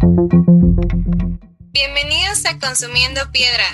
[0.00, 3.64] Bienvenidos a Consumiendo Piedra.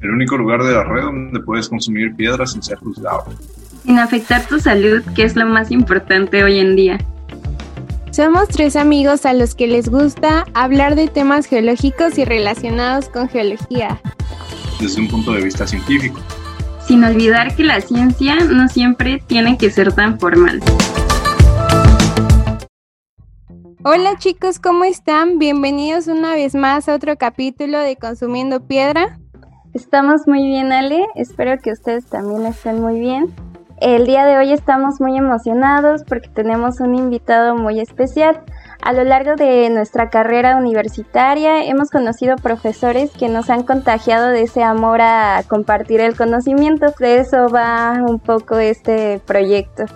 [0.00, 3.24] El único lugar de la red donde puedes consumir piedra sin ser juzgado.
[3.84, 6.98] Sin afectar tu salud, que es lo más importante hoy en día.
[8.12, 13.28] Somos tres amigos a los que les gusta hablar de temas geológicos y relacionados con
[13.28, 14.00] geología.
[14.80, 16.20] Desde un punto de vista científico.
[16.86, 20.60] Sin olvidar que la ciencia no siempre tiene que ser tan formal.
[23.84, 25.40] Hola chicos, ¿cómo están?
[25.40, 29.18] Bienvenidos una vez más a otro capítulo de Consumiendo Piedra.
[29.74, 31.04] Estamos muy bien, Ale.
[31.16, 33.34] Espero que ustedes también estén muy bien.
[33.80, 38.42] El día de hoy estamos muy emocionados porque tenemos un invitado muy especial.
[38.82, 44.42] A lo largo de nuestra carrera universitaria hemos conocido profesores que nos han contagiado de
[44.42, 46.94] ese amor a compartir el conocimiento.
[47.00, 49.86] De eso va un poco este proyecto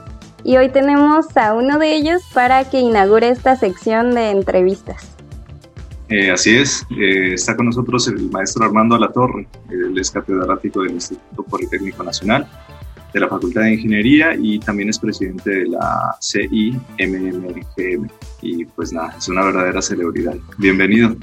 [0.47, 5.09] y hoy tenemos a uno de ellos para que inaugure esta sección de entrevistas.
[6.09, 10.93] Eh, así es, eh, está con nosotros el maestro Armando Alatorre, él es catedrático del
[10.93, 12.47] Instituto Politécnico Nacional,
[13.13, 18.09] de la Facultad de Ingeniería y también es presidente de la CIMMGM.
[18.41, 20.37] Y pues nada, es una verdadera celebridad.
[20.59, 21.17] Bienvenido.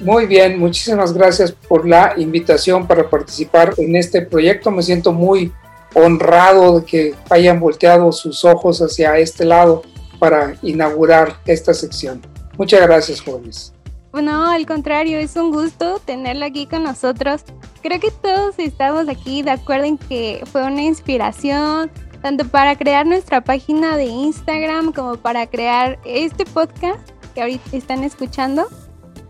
[0.00, 4.70] Muy bien, muchísimas gracias por la invitación para participar en este proyecto.
[4.70, 5.50] Me siento muy
[5.96, 9.82] honrado de que hayan volteado sus ojos hacia este lado
[10.18, 12.20] para inaugurar esta sección.
[12.58, 13.72] Muchas gracias, jóvenes.
[14.12, 17.44] No, al contrario, es un gusto tenerlo aquí con nosotros.
[17.82, 21.90] Creo que todos estamos aquí de acuerdo en que fue una inspiración,
[22.22, 28.04] tanto para crear nuestra página de Instagram como para crear este podcast que ahorita están
[28.04, 28.66] escuchando.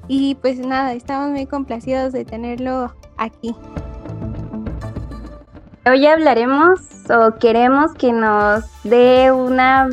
[0.09, 3.55] Y pues nada, estamos muy complacidos de tenerlo aquí.
[5.89, 9.89] Hoy hablaremos o queremos que nos dé una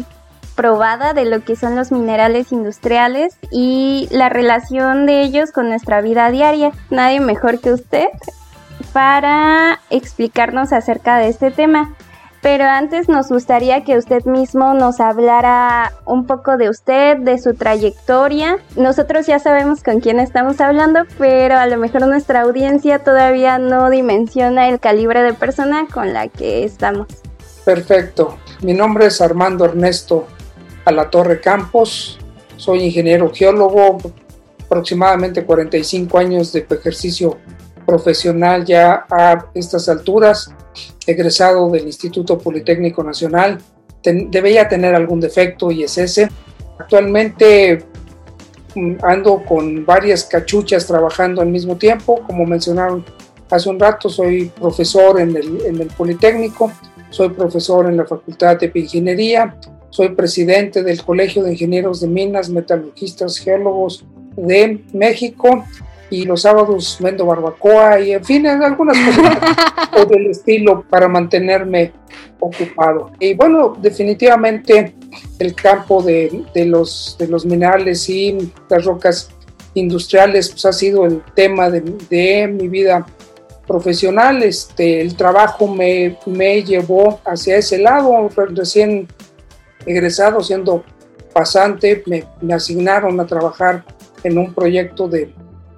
[0.55, 6.01] probada de lo que son los minerales industriales y la relación de ellos con nuestra
[6.01, 6.71] vida diaria.
[6.89, 8.07] Nadie mejor que usted
[8.91, 11.93] para explicarnos acerca de este tema.
[12.43, 17.53] Pero antes nos gustaría que usted mismo nos hablara un poco de usted, de su
[17.53, 18.57] trayectoria.
[18.75, 23.89] Nosotros ya sabemos con quién estamos hablando, pero a lo mejor nuestra audiencia todavía no
[23.89, 27.07] dimensiona el calibre de persona con la que estamos.
[27.63, 28.37] Perfecto.
[28.61, 30.27] Mi nombre es Armando Ernesto
[30.83, 32.19] Alatorre Campos.
[32.57, 33.99] Soy ingeniero geólogo,
[34.65, 37.37] aproximadamente 45 años de ejercicio
[37.85, 40.53] profesional ya a estas alturas
[41.05, 43.59] egresado del Instituto Politécnico Nacional,
[44.03, 46.29] debía tener algún defecto y es ese.
[46.77, 47.83] Actualmente
[48.75, 53.05] mm, ando con varias cachuchas trabajando al mismo tiempo, como mencionaron
[53.49, 56.71] hace un rato, soy profesor en el, en el Politécnico,
[57.09, 59.55] soy profesor en la Facultad de Ingeniería,
[59.89, 64.05] soy presidente del Colegio de Ingenieros de Minas, Metalurgistas, Geólogos
[64.35, 65.63] de México
[66.13, 69.37] y los sábados vendo barbacoa y en fin, algunas cosas
[69.99, 71.91] o del estilo para mantenerme
[72.39, 73.11] ocupado.
[73.19, 74.93] Y bueno, definitivamente
[75.39, 79.31] el campo de, de, los, de los minerales y las rocas
[79.73, 83.07] industriales pues, ha sido el tema de, de mi vida
[83.65, 84.43] profesional.
[84.43, 89.07] Este, el trabajo me, me llevó hacia ese lado, recién
[89.87, 90.83] egresado, siendo
[91.33, 93.83] pasante, me, me asignaron a trabajar
[94.23, 95.33] en un proyecto de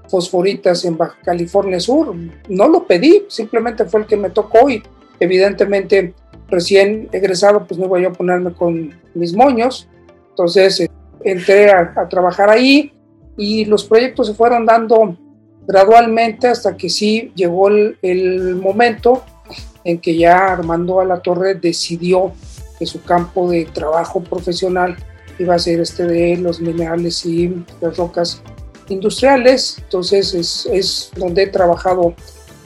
[0.08, 2.16] fosforitas en Baja California Sur.
[2.50, 4.84] No lo pedí, simplemente fue el que me tocó y
[5.20, 6.14] evidentemente
[6.48, 9.88] recién egresado pues no voy a ponerme con mis moños.
[10.30, 10.90] Entonces eh,
[11.24, 12.94] entré a, trabajar ahí
[13.38, 15.18] y los proyectos se fueron dando
[15.68, 19.24] gradualmente hasta que sí llegó el, el momento
[19.84, 22.34] en que ya Armando a la Torre decidió
[22.78, 24.96] que su campo de trabajo profesional
[25.40, 28.42] iba a ser este de los minerales y las rocas
[28.90, 32.14] industriales, entonces es, es, donde he trabajado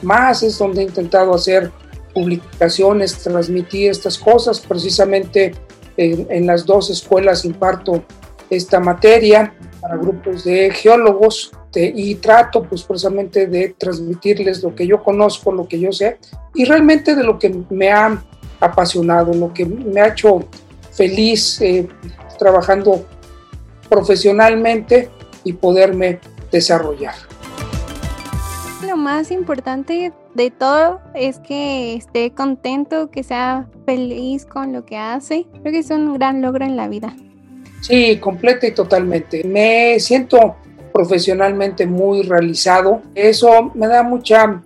[0.02, 1.70] más, es donde he intentado hacer
[2.14, 5.52] publicaciones, transmitir estas cosas, precisamente
[5.96, 8.02] en, las dos escuelas imparto
[8.48, 15.02] esta materia para grupos de geólogos y trato pues precisamente de transmitirles lo que yo
[15.02, 16.18] conozco, lo que yo sé
[16.54, 18.22] y realmente de lo que me ha
[18.58, 20.44] apasionado, lo que me ha hecho
[20.90, 21.86] feliz eh,
[22.38, 23.06] trabajando
[23.88, 25.10] profesionalmente
[25.44, 26.18] y poderme
[26.50, 27.14] desarrollar.
[28.86, 34.96] Lo más importante de todo es que esté contento, que sea feliz con lo que
[34.96, 35.46] hace.
[35.60, 37.14] Creo que es un gran logro en la vida.
[37.82, 39.44] Sí, completa y totalmente.
[39.44, 40.56] Me siento
[40.92, 43.02] profesionalmente muy realizado.
[43.14, 44.62] Eso me da mucha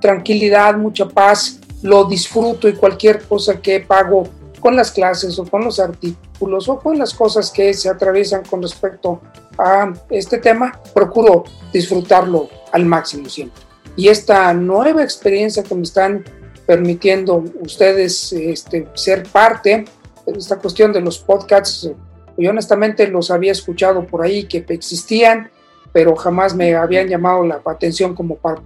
[0.00, 1.60] tranquilidad, mucha paz.
[1.82, 4.24] Lo disfruto y cualquier cosa que pago
[4.62, 8.62] con las clases o con los artículos o con las cosas que se atraviesan con
[8.62, 9.20] respecto
[9.58, 11.42] a este tema, procuro
[11.72, 13.60] disfrutarlo al máximo siempre.
[13.96, 16.24] Y esta nueva experiencia que me están
[16.64, 19.84] permitiendo ustedes este, ser parte,
[20.26, 21.90] esta cuestión de los podcasts,
[22.38, 25.50] yo honestamente los había escuchado por ahí que existían,
[25.92, 28.62] pero jamás me habían llamado la atención como para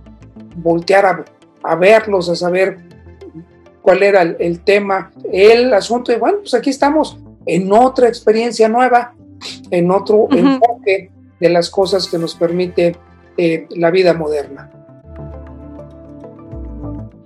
[0.56, 1.24] voltear a,
[1.62, 2.95] a verlos, a saber
[3.86, 6.12] cuál era el, tema, el asunto.
[6.12, 9.14] Y bueno, pues aquí estamos en otra experiencia nueva,
[9.70, 12.96] en otro enfoque de las cosas que nos permite
[13.36, 14.72] eh, la vida moderna.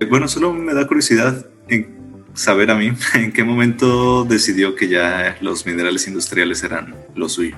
[0.07, 5.37] Bueno, solo me da curiosidad en saber a mí en qué momento decidió que ya
[5.41, 7.55] los minerales industriales eran lo suyo.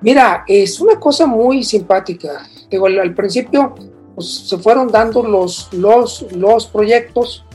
[0.00, 2.46] Mira, es una cosa muy simpática.
[2.70, 3.74] Digo, al, principio
[4.14, 7.45] pues, se fueron dando los, los, los proyectos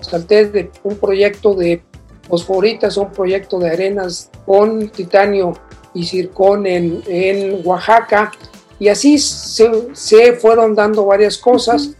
[0.00, 1.82] salté de un proyecto de
[2.28, 5.54] fosforitas a un proyecto de arenas con titanio
[5.94, 8.30] y circón en, en Oaxaca
[8.78, 11.96] y así se, se, fueron dando varias cosas.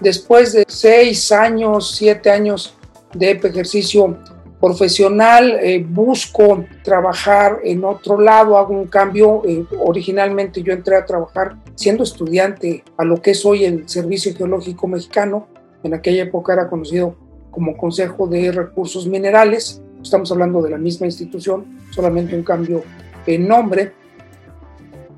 [0.00, 2.74] Después de seis años, siete años
[3.14, 4.18] de ejercicio
[4.60, 9.42] profesional, eh, busco trabajar en otro lado, hago un cambio.
[9.46, 14.34] Eh, originalmente yo entré a trabajar siendo estudiante a lo que es hoy el Servicio
[14.36, 15.48] Geológico Mexicano.
[15.82, 17.16] En aquella época era conocido
[17.58, 19.82] como Consejo de Recursos Minerales.
[20.00, 22.84] Estamos hablando de la misma institución, solamente un cambio
[23.26, 23.94] en nombre.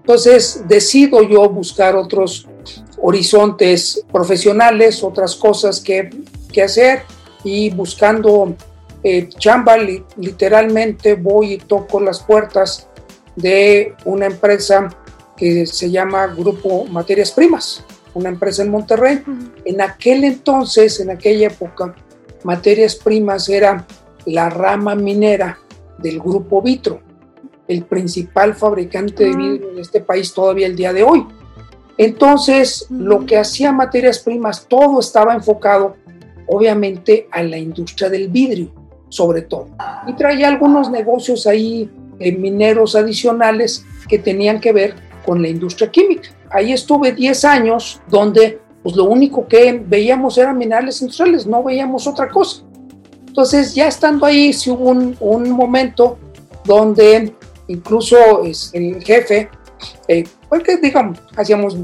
[0.01, 2.49] Entonces decido yo buscar otros
[2.97, 6.09] horizontes profesionales, otras cosas que,
[6.51, 7.03] que hacer
[7.45, 8.55] y buscando
[9.03, 12.89] eh, chamba, literalmente voy y toco las puertas
[13.37, 14.89] de una empresa
[15.37, 17.85] que se llama Grupo Materias Primas,
[18.15, 19.23] una empresa en Monterrey.
[19.67, 21.95] En aquel entonces, en aquella época,
[22.45, 23.87] materias primas era
[24.27, 25.59] la rama minera
[25.99, 27.01] del grupo Vitro,
[27.69, 31.27] el principal fabricante de vidrio en este país todavía el día de hoy.
[31.97, 35.97] Entonces, lo que hacía materias primas, todo estaba enfocado
[36.47, 38.73] obviamente a la industria del vidrio,
[39.09, 39.69] sobre todo.
[40.07, 44.95] Y traía algunos negocios ahí eh, mineros adicionales que tenían que ver
[45.25, 46.31] con la industria química.
[46.51, 52.07] Ahí estuve 10 años donde pues lo único que veíamos eran minerales industriales, no veíamos
[52.07, 52.63] otra cosa.
[53.27, 56.19] Entonces, ya estando ahí, sí hubo un, momento
[56.65, 57.33] donde
[57.69, 59.49] incluso es el jefe,
[60.09, 61.77] eh, porque digamos, hacíamos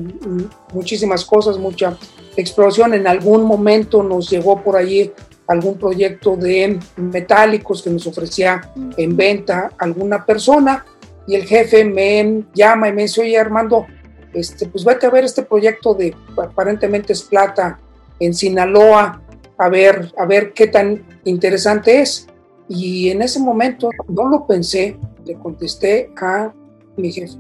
[0.73, 1.97] muchísimas cosas, mucha
[2.37, 5.13] exploración, en algún momento nos llegó por allí
[5.47, 10.85] algún proyecto de metálicos que nos ofrecía en venta alguna persona
[11.27, 13.87] y el jefe me llama y me dice, oye Armando,
[14.37, 17.81] este, pues vete a ver este proyecto de aparentemente es plata
[18.21, 19.23] en Sinaloa,
[19.57, 22.27] a ver, a ver qué tan interesante es.
[22.69, 26.53] Y en ese momento no lo pensé, le contesté a
[26.97, 27.39] mi jefe,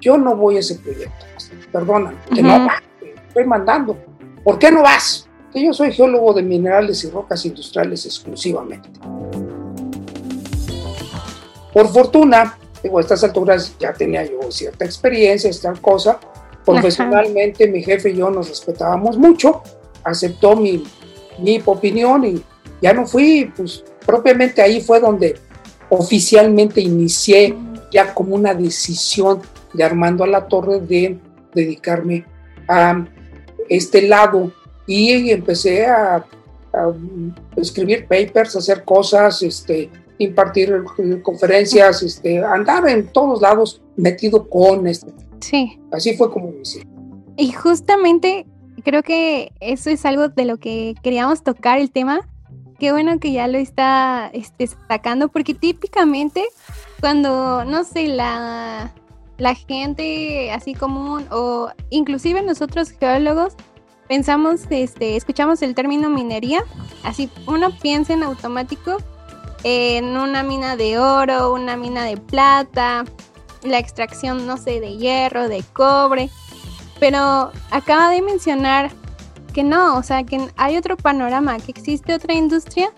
[0.00, 1.24] yo no voy a ese proyecto,
[1.72, 2.68] perdona, que no
[3.26, 3.96] estoy mandando.
[4.42, 5.26] ¿Por qué no vas?
[5.52, 8.90] Que yo soy geólogo de minerales y rocas industriales exclusivamente.
[11.72, 16.20] Por fortuna, Digo, a estas alturas ya tenía yo cierta experiencia, esta cosa.
[16.66, 19.62] Profesionalmente, mi jefe y yo nos respetábamos mucho,
[20.04, 20.84] aceptó mi,
[21.38, 22.44] mi opinión y
[22.82, 25.36] ya no fui, pues propiamente ahí fue donde
[25.88, 27.56] oficialmente inicié
[27.90, 29.40] ya como una decisión
[29.72, 31.18] de Armando a la Torre de
[31.54, 32.26] dedicarme
[32.68, 33.02] a
[33.70, 34.52] este lado
[34.86, 36.92] y empecé a, a
[37.56, 40.84] escribir papers, a hacer cosas, este, impartir
[41.22, 45.12] conferencias, este, andar en todos lados metido con este.
[45.40, 45.78] Sí.
[45.92, 46.86] Así fue como inicié.
[47.36, 48.46] Y justamente
[48.84, 52.20] creo que eso es algo de lo que queríamos tocar el tema.
[52.78, 56.44] Qué bueno que ya lo está este, sacando, porque típicamente
[57.00, 58.92] cuando, no sé, la,
[59.38, 63.54] la gente así común o inclusive nosotros geólogos
[64.08, 66.60] pensamos, este, escuchamos el término minería,
[67.02, 68.98] así uno piensa en automático
[69.64, 73.04] en una mina de oro, una mina de plata,
[73.62, 76.30] la extracción, no sé, de hierro, de cobre.
[77.00, 78.92] Pero acaba de mencionar
[79.52, 82.92] que no, o sea, que hay otro panorama, que existe otra industria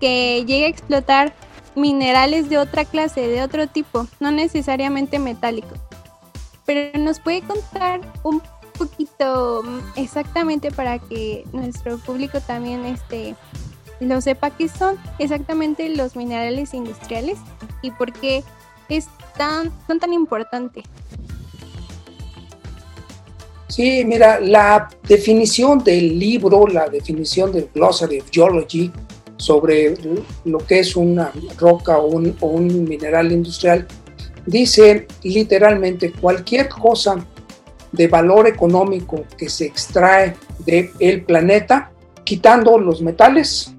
[0.00, 1.34] que llega a explotar
[1.76, 5.78] minerales de otra clase, de otro tipo, no necesariamente metálicos.
[6.64, 8.42] Pero nos puede contar un
[8.78, 9.62] poquito
[9.96, 13.36] exactamente para que nuestro público también esté
[14.00, 17.38] lo sepa qué son exactamente los minerales industriales
[17.82, 18.42] y por qué
[18.88, 20.84] es tan, son tan importantes.
[23.68, 28.90] Sí, mira, la definición del libro, la definición del Glossary of Geology,
[29.36, 29.94] sobre
[30.44, 33.86] lo que es una roca o un, mineral industrial,
[34.44, 37.24] dice literalmente cualquier cosa
[37.92, 41.90] de valor económico que se extrae del planeta,
[42.24, 43.72] quitando los metales,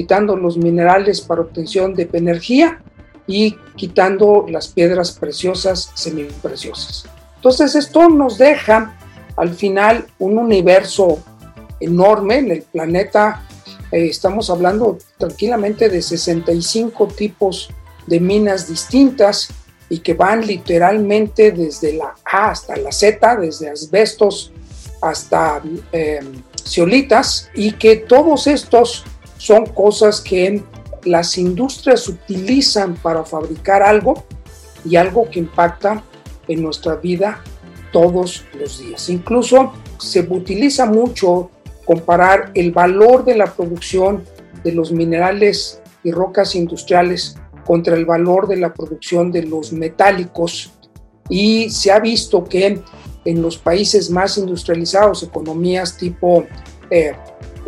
[0.00, 2.80] quitando los minerales para obtención de energía
[3.26, 7.04] y quitando las piedras preciosas, semipreciosas.
[7.36, 8.96] Entonces esto nos deja
[9.36, 11.22] al final un universo
[11.80, 13.42] enorme en el planeta.
[13.92, 17.68] Eh, estamos hablando tranquilamente de 65 tipos
[18.06, 19.50] de minas distintas
[19.90, 24.50] y que van literalmente desde la A hasta la Z, desde asbestos
[25.02, 25.60] hasta
[25.92, 26.20] eh,
[26.64, 29.04] ceolitas, y que todos estos
[29.40, 30.62] son cosas que
[31.04, 34.22] las industrias utilizan para fabricar algo
[34.84, 36.04] y algo que impacta
[36.46, 37.42] en nuestra vida
[37.90, 39.08] todos los días.
[39.08, 41.50] Incluso se utiliza mucho
[41.86, 44.24] comparar el valor de la producción
[44.62, 50.70] de los minerales y rocas industriales contra el valor de la producción de los metálicos
[51.30, 52.82] y se ha visto que
[53.24, 56.44] en los países más industrializados, economías tipo
[56.90, 57.14] eh,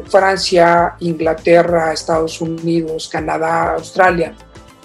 [0.06, 4.34] Francia, Inglaterra, Estados Unidos, Canadá, Australia,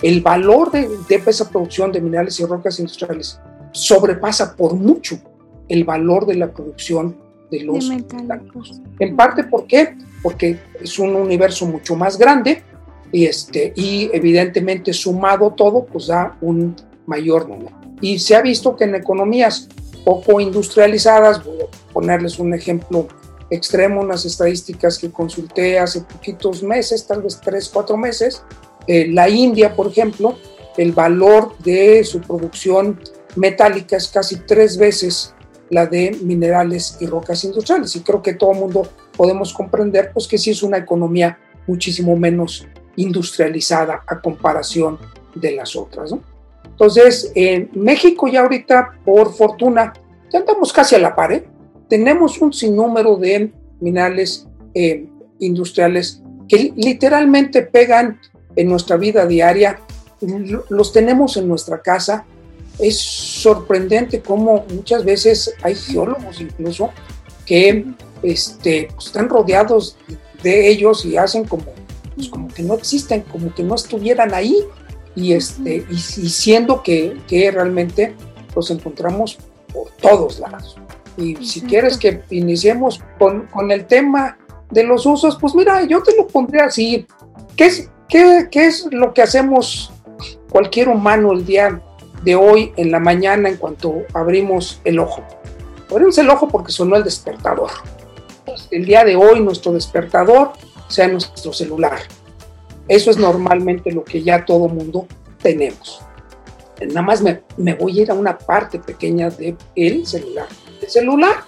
[0.01, 0.87] el valor de,
[1.25, 3.39] esa producción de minerales y rocas industriales
[3.71, 5.19] sobrepasa por mucho
[5.67, 7.17] el valor de la producción
[7.51, 8.81] de los metálicos.
[8.99, 9.95] En parte, ¿por qué?
[10.21, 12.63] Porque es un universo mucho más grande
[13.11, 17.75] y, este, y evidentemente sumado todo, pues da un mayor número.
[18.01, 19.67] Y se ha visto que en economías
[20.05, 23.07] poco industrializadas, voy a ponerles un ejemplo
[23.49, 28.43] extremo, unas estadísticas que consulté hace poquitos meses, tal vez tres, cuatro meses,
[28.87, 30.37] eh, la India, por ejemplo,
[30.77, 32.99] el valor de su producción
[33.35, 35.33] metálica es casi tres veces
[35.69, 37.95] la de minerales y rocas industriales.
[37.95, 41.37] Y creo que todo el mundo podemos comprender pues, que sí es una economía
[41.67, 44.97] muchísimo menos industrializada a comparación
[45.35, 46.13] de las otras.
[46.65, 49.93] Entonces, en México ya ahorita, por fortuna,
[50.31, 51.47] ya andamos casi a la par, ¿eh?
[51.87, 55.07] Tenemos un sinnúmero de minerales eh,
[55.39, 58.19] industriales que literalmente pegan
[58.55, 59.79] en nuestra vida diaria,
[60.69, 62.25] los tenemos en nuestra casa.
[62.79, 66.91] Es sorprendente cómo muchas veces hay geólogos incluso
[67.45, 67.85] que
[68.23, 69.97] este, están rodeados
[70.43, 71.65] de ellos y hacen como
[72.17, 74.57] pues, como que no existen, como que no estuvieran ahí,
[75.15, 78.15] y, este, y, siendo que, realmente
[78.55, 79.37] los encontramos
[79.71, 80.77] por todos lados.
[81.17, 84.37] Y si quieres que iniciemos con, con, el tema
[84.69, 87.07] de los usos, pues mira, yo te lo pondré así.
[87.55, 89.91] ¿Qué es, qué, qué es lo que hacemos
[90.49, 91.81] cualquier humano el día
[92.23, 95.23] de hoy en la mañana en cuanto abrimos el ojo?
[95.89, 97.71] Abrimos el ojo porque sonó el despertador.
[98.71, 100.51] El día de hoy nuestro despertador
[100.87, 101.99] sea nuestro celular.
[102.87, 105.07] Eso es normalmente lo que ya todo mundo
[105.41, 106.01] tenemos.
[106.85, 110.47] Nada más me, voy a ir a una parte pequeña del el celular.
[110.87, 111.43] El celular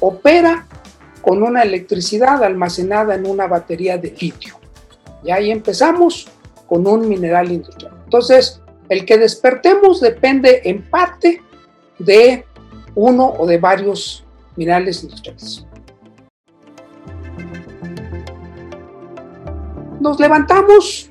[0.00, 0.66] opera
[1.20, 4.56] con una electricidad almacenada en una batería de litio.
[5.22, 6.26] Y ahí empezamos
[6.66, 7.94] con un mineral industrial.
[8.02, 11.40] Entonces, el que despertemos depende en parte
[12.00, 12.44] de
[12.96, 14.24] uno o de varios
[14.56, 15.64] minerales industriales.
[20.00, 21.08] Nos levantamos,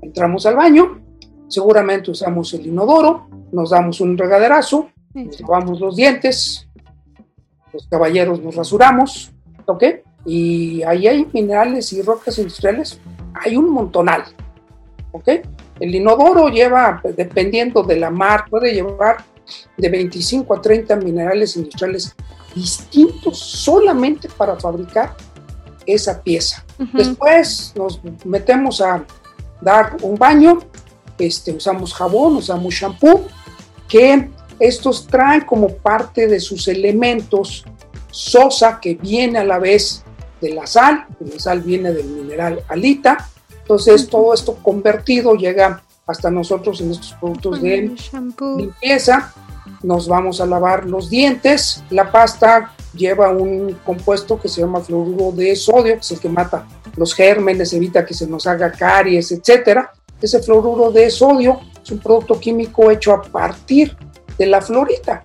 [0.00, 1.00] entramos al baño,
[1.46, 6.68] seguramente usamos el inodoro, nos damos un regaderazo, nos lavamos los dientes,
[7.72, 9.32] los caballeros nos rasuramos,
[9.66, 9.84] ¿ok?
[10.24, 13.00] Y ahí hay minerales y rocas industriales,
[13.34, 14.24] hay un montonal,
[15.12, 15.28] ¿ok?
[15.80, 19.24] El inodoro lleva, dependiendo de la mar, puede llevar
[19.76, 22.14] de 25 a 30 minerales industriales
[22.54, 25.16] distintos solamente para fabricar
[25.86, 26.64] esa pieza.
[26.92, 29.04] Después nos metemos a
[29.60, 30.58] dar un baño,
[31.18, 33.26] este, usamos jabón, usamos shampoo,
[33.88, 34.30] que
[34.62, 37.64] estos traen como parte de sus elementos
[38.12, 40.04] sosa que viene a la vez
[40.40, 43.28] de la sal, la sal viene del mineral alita,
[43.60, 47.92] entonces todo esto convertido llega hasta nosotros en estos productos de
[48.56, 49.34] limpieza,
[49.82, 55.32] nos vamos a lavar los dientes, la pasta lleva un compuesto que se llama fluoruro
[55.32, 56.66] de sodio, que es el que mata
[56.96, 59.86] los gérmenes, evita que se nos haga caries, etc.
[60.20, 63.96] Ese fluoruro de sodio es un producto químico hecho a partir
[64.38, 65.24] de la florita,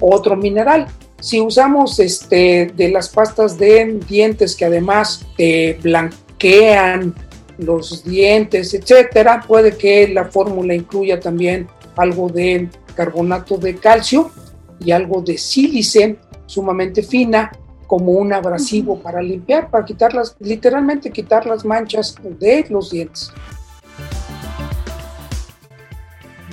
[0.00, 0.86] otro mineral.
[1.20, 7.14] Si usamos este, de las pastas de dientes que además te blanquean
[7.58, 14.30] los dientes, etcétera, puede que la fórmula incluya también algo de carbonato de calcio
[14.78, 16.16] y algo de sílice
[16.46, 17.52] sumamente fina
[17.86, 23.32] como un abrasivo para limpiar, para quitar las, literalmente quitar las manchas de los dientes.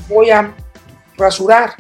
[0.10, 0.56] Voy a
[1.18, 1.76] rasurar.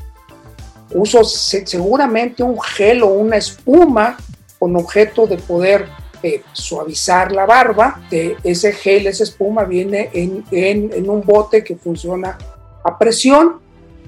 [0.93, 4.17] Uso seguramente un gel o una espuma
[4.57, 5.87] con objeto de poder
[6.23, 8.01] eh, suavizar la barba.
[8.09, 12.37] De ese gel, esa espuma viene en, en un bote que funciona
[12.83, 13.59] a presión.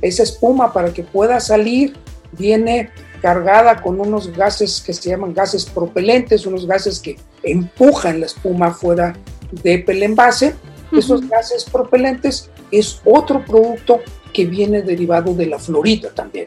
[0.01, 1.95] Esa espuma para que pueda salir
[2.31, 2.89] viene
[3.21, 8.71] cargada con unos gases que se llaman gases propelentes, unos gases que empujan la espuma
[8.71, 9.15] fuera
[9.63, 10.55] del envase.
[10.91, 14.00] Esos gases propelentes es otro producto
[14.33, 16.45] que viene derivado de la florita también.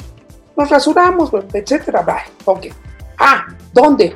[0.57, 2.03] Nos rasuramos, etcétera.
[2.03, 2.33] Bye.
[2.45, 2.67] Ok.
[3.19, 4.15] Ah, ¿dónde?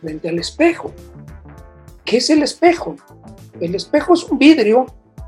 [0.00, 0.92] Frente al espejo.
[2.04, 2.96] ¿Qué es el espejo?
[3.60, 4.86] El espejo es un vidrio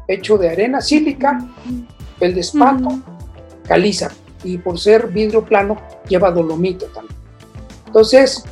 [0.08, 1.38] hecho de arena sílica,
[2.20, 3.00] el de espato,
[3.66, 4.10] caliza
[4.44, 7.16] y por ser vidrio plano lleva dolomito también.
[7.86, 8.44] Entonces,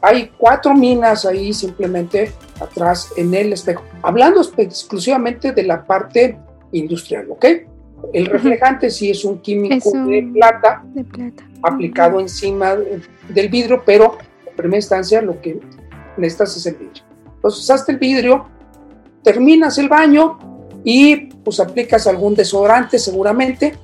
[0.00, 3.84] hay cuatro minas ahí simplemente atrás en el espejo.
[4.02, 6.38] Hablando exclusivamente de la parte
[6.72, 7.44] industrial, ¿ok?
[8.12, 10.84] El reflejante sí es un químico de, plata,
[11.62, 12.76] aplicado encima
[13.28, 15.60] del vidrio, pero en primera instancia lo que
[16.16, 17.02] necesitas es el vidrio.
[17.34, 18.46] Entonces usaste el vidrio,
[19.22, 20.38] terminas el baño
[20.84, 23.74] y pues aplicas algún desodorante seguramente,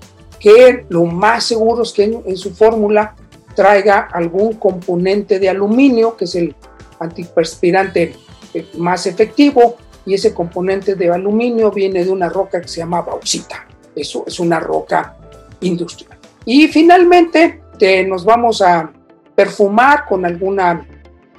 [0.40, 3.14] que lo más seguro es que en, su fórmula
[3.54, 6.54] traiga algún componente de aluminio, que es el
[6.98, 8.14] antiperspirante
[8.52, 13.00] eh, más efectivo, y ese componente de aluminio viene de una roca que se llama
[13.00, 13.66] bauxita.
[13.94, 15.16] Eso es una roca
[15.60, 16.18] industrial.
[16.44, 17.64] Y finalmente
[18.06, 18.90] nos vamos a
[19.34, 20.86] perfumar con alguna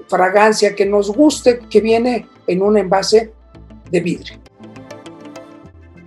[0.07, 3.33] fragancia que nos guste, que viene en un envase
[3.89, 4.37] de vidrio.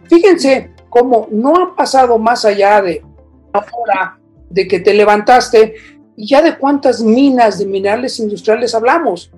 [0.08, 3.02] Fíjense cómo no han pasado más allá de
[3.52, 5.74] una hora de que te levantaste
[6.16, 9.30] y ya de cuántas minas de minerales industriales hablamos.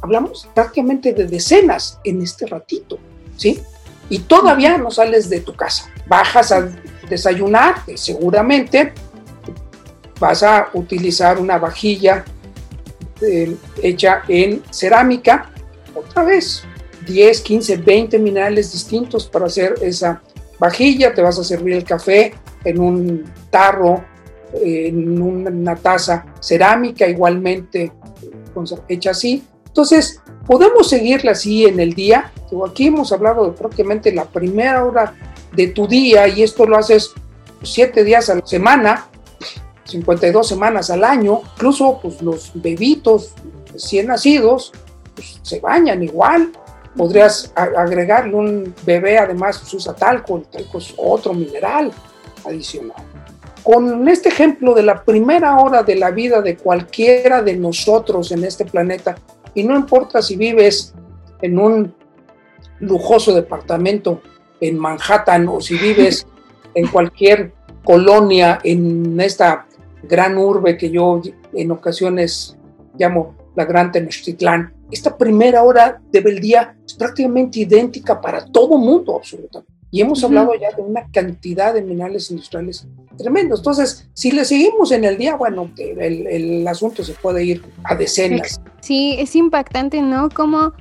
[0.00, 2.98] Hablamos prácticamente de decenas en este ratito,
[3.36, 3.60] ¿sí?
[4.08, 5.91] Y todavía no sales de tu casa.
[6.06, 6.68] Bajas a
[7.08, 8.92] desayunar, seguramente
[10.18, 12.24] vas a utilizar una vajilla
[13.20, 15.50] eh, hecha en cerámica,
[15.94, 16.64] otra vez,
[17.06, 20.22] 10, 15, 20 minerales distintos para hacer esa
[20.58, 22.34] vajilla, te vas a servir el café
[22.64, 24.04] en un tarro,
[24.54, 27.92] en una taza cerámica igualmente
[28.88, 29.42] hecha así.
[29.66, 32.30] Entonces, podemos seguirla así en el día.
[32.68, 35.14] Aquí hemos hablado de prácticamente la primera hora
[35.52, 37.12] de tu día y esto lo haces
[37.62, 39.06] siete días a la semana,
[39.84, 41.42] 52 semanas al año.
[41.54, 43.34] Incluso pues, los bebitos
[43.72, 44.72] recién nacidos
[45.14, 46.52] pues, se bañan igual
[46.96, 51.90] Podrías agregarle un bebé, además usa talco, el talco es otro mineral
[52.44, 53.02] adicional.
[53.62, 58.44] Con este ejemplo de la primera hora de la vida de cualquiera de nosotros en
[58.44, 59.16] este planeta,
[59.54, 60.92] y no importa si vives
[61.40, 61.94] en un
[62.80, 64.20] lujoso departamento
[64.62, 66.26] en Manhattan o si vives
[66.74, 67.52] en cualquier
[67.84, 69.66] colonia en esta
[70.04, 71.20] gran urbe que yo
[71.52, 72.56] en ocasiones
[72.98, 79.16] llamo la Gran Tenochtitlán, esta primera hora del día es prácticamente idéntica para todo mundo,
[79.16, 79.70] absolutamente.
[79.90, 82.86] Y hemos hablado ya de una cantidad de minerales industriales
[83.18, 83.60] tremendos.
[83.60, 87.94] Entonces, si le seguimos en el día, bueno, el, el asunto se puede ir a
[87.94, 88.58] decenas.
[88.80, 90.30] Sí, es impactante, ¿no?
[90.30, 90.72] Como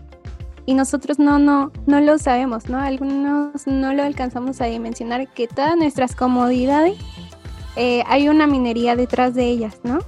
[0.71, 2.79] y nosotros no, no, no lo sabemos, ¿no?
[2.79, 6.97] Algunos no lo alcanzamos a dimensionar que todas nuestras comodidades
[7.75, 9.99] eh, hay una minería detrás de ellas, ¿no?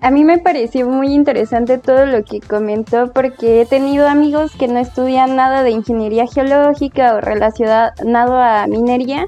[0.00, 4.66] A mí me pareció muy interesante todo lo que comentó porque he tenido amigos que
[4.66, 9.26] no estudian nada de ingeniería geológica o relacionado a minería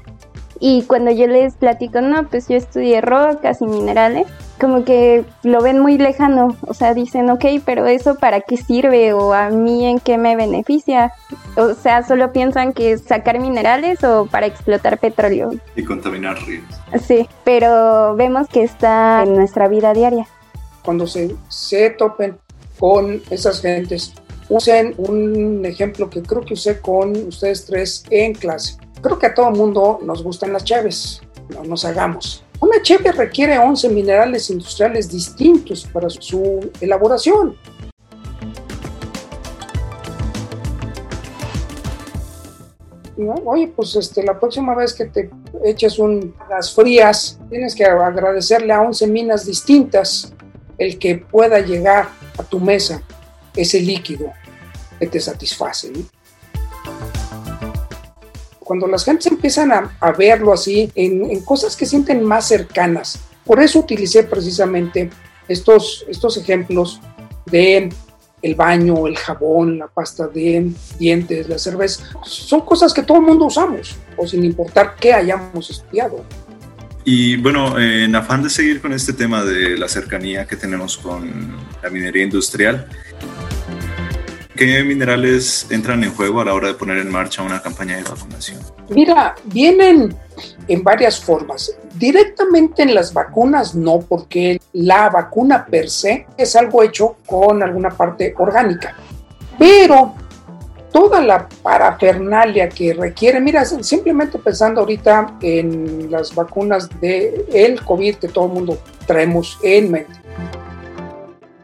[0.59, 4.25] y cuando yo les platico, no, pues yo estudié rocas y minerales,
[4.61, 9.11] como que lo ven muy lejano, o sea, dicen, ok, pero eso para qué sirve
[9.11, 11.11] o a mí en qué me beneficia.
[11.57, 15.51] O sea, solo piensan que es sacar minerales o para explotar petróleo.
[15.75, 16.63] Y contaminar ríos.
[17.05, 20.27] Sí, pero vemos que está en nuestra vida diaria
[20.83, 22.37] cuando se, se topen
[22.79, 24.13] con esas gentes,
[24.49, 28.77] usen un ejemplo que creo que usé con ustedes tres en clase.
[29.01, 32.43] Creo que a todo mundo nos gustan las chaves, no nos hagamos.
[32.61, 37.57] Una cheve requiere 11 minerales industriales distintos para su elaboración.
[43.45, 45.31] Oye, pues este, la próxima vez que te
[45.63, 50.31] eches unas frías, tienes que agradecerle a 11 minas distintas
[50.77, 53.01] el que pueda llegar a tu mesa
[53.55, 54.31] ese líquido
[54.99, 55.91] que te satisface.
[58.71, 63.79] Cuando las gentes empiezan a, verlo así en, cosas que sienten más cercanas, por eso
[63.79, 65.09] utilicé precisamente
[65.49, 67.01] estos, estos ejemplos
[67.47, 67.89] de
[68.41, 73.25] el baño, el jabón, la pasta de dientes, la cerveza, son cosas que todo el
[73.25, 76.23] mundo usamos, o sin importar qué hayamos estudiado.
[77.03, 81.57] Y bueno, en afán de seguir con este tema de la cercanía que tenemos con
[81.83, 82.87] la minería industrial,
[84.65, 88.03] ¿qué minerales entran en juego a la hora de poner en marcha una campaña de
[88.03, 88.59] vacunación?
[88.89, 90.15] Mira, vienen
[90.67, 91.75] en varias formas.
[91.95, 97.89] Directamente en las vacunas no, porque la vacuna per se es algo hecho con alguna
[97.89, 98.95] parte orgánica.
[99.57, 100.13] Pero
[100.91, 108.15] toda la parafernalia que requiere, mira, simplemente pensando ahorita en las vacunas de el COVID
[108.17, 110.13] que todo el mundo traemos en mente.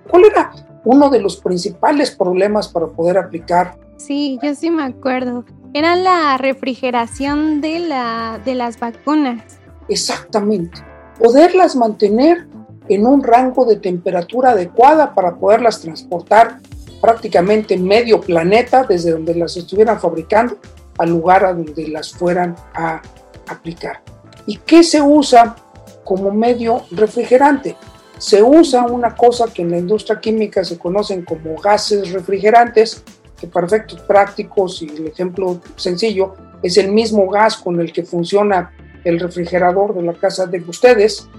[0.07, 0.51] ¿Cuál era
[0.87, 3.77] uno de los principales problemas para poder aplicar?
[3.97, 9.59] Sí, yo sí me acuerdo era la refrigeración de, la, de las vacunas.
[9.89, 10.81] Exactamente.
[11.19, 12.47] Poderlas mantener
[12.89, 16.59] en un rango de temperatura adecuada para poderlas transportar
[17.01, 20.57] prácticamente medio planeta desde donde las estuvieran fabricando
[20.97, 23.01] al lugar a donde las fueran a
[23.47, 24.01] aplicar.
[24.45, 25.55] ¿Y qué se usa
[26.03, 27.75] como medio refrigerante?
[28.17, 33.03] Se usa una cosa que en la industria química se conocen como gases refrigerantes,
[33.39, 38.03] que para efectos prácticos y el ejemplo sencillo es el mismo gas con el que
[38.03, 38.71] funciona
[39.03, 41.29] el refrigerador de la casa de ustedes,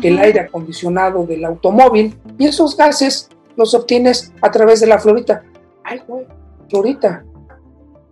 [0.00, 4.98] que el aire acondicionado del automóvil, y esos gases los obtienes a través de la
[4.98, 5.42] florita.
[5.82, 6.26] Ay, güey,
[6.70, 7.24] florita.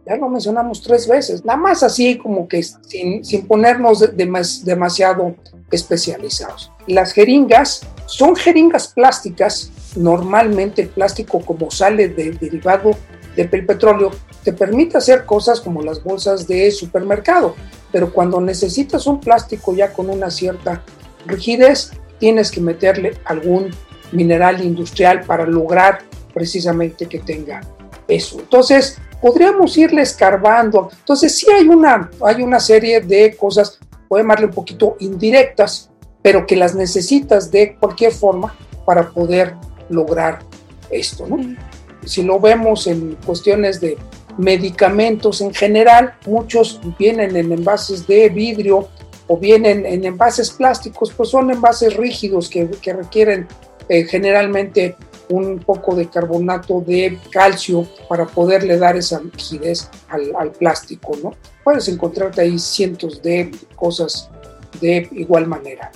[0.04, 5.34] Ya lo mencionamos tres veces, nada más así como que sin, sin ponernos demasiado
[5.70, 6.72] especializados.
[6.86, 12.97] Las jeringas son jeringas plásticas, normalmente el plástico como sale del derivado
[13.37, 14.11] del petróleo
[14.42, 17.55] te permite hacer cosas como las bolsas de supermercado,
[17.92, 20.83] pero cuando necesitas un plástico ya con una cierta
[21.27, 23.71] rigidez, tienes que meterle algún
[24.12, 25.99] mineral industrial para lograr
[26.33, 27.61] precisamente que tenga
[28.09, 28.38] eso.
[28.38, 30.90] Entonces, podríamos irle escarbando.
[30.97, 35.90] Entonces, sí hay una, hay una serie de cosas, puede llamarle un poquito indirectas,
[36.26, 38.52] pero que las necesitas de cualquier forma
[38.84, 39.54] para poder
[39.88, 40.40] lograr
[40.90, 41.38] esto, ¿no?
[42.04, 43.96] si lo vemos en cuestiones de
[44.36, 48.88] medicamentos en general, muchos vienen en envases de vidrio
[49.28, 53.46] o vienen en envases plásticos, pues son envases rígidos que, requieren
[53.88, 54.96] eh, generalmente
[55.28, 61.34] un poco de carbonato de calcio para poderle dar esa rigidez al, al, plástico, ¿no?
[61.62, 64.28] Puedes encontrarte ahí cientos de cosas
[64.80, 65.92] de igual manera.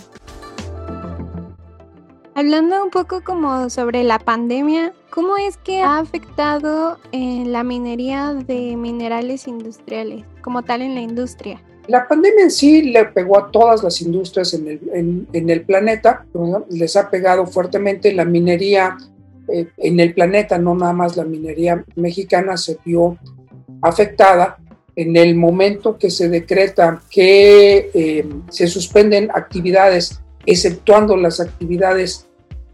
[2.34, 8.34] Hablando un poco como sobre la pandemia, ¿cómo es que ha afectado en la minería
[8.34, 11.60] de minerales industriales, como tal en la industria?
[11.88, 16.24] La pandemia en sí le pegó a todas las industrias en el, en, el planeta,
[16.70, 18.96] les ha pegado fuertemente la minería
[19.48, 23.18] eh, en el planeta, no nada más la minería mexicana se vio
[23.82, 24.58] afectada
[24.94, 32.26] en el momento que se decreta que eh, se suspenden actividades exceptuando las actividades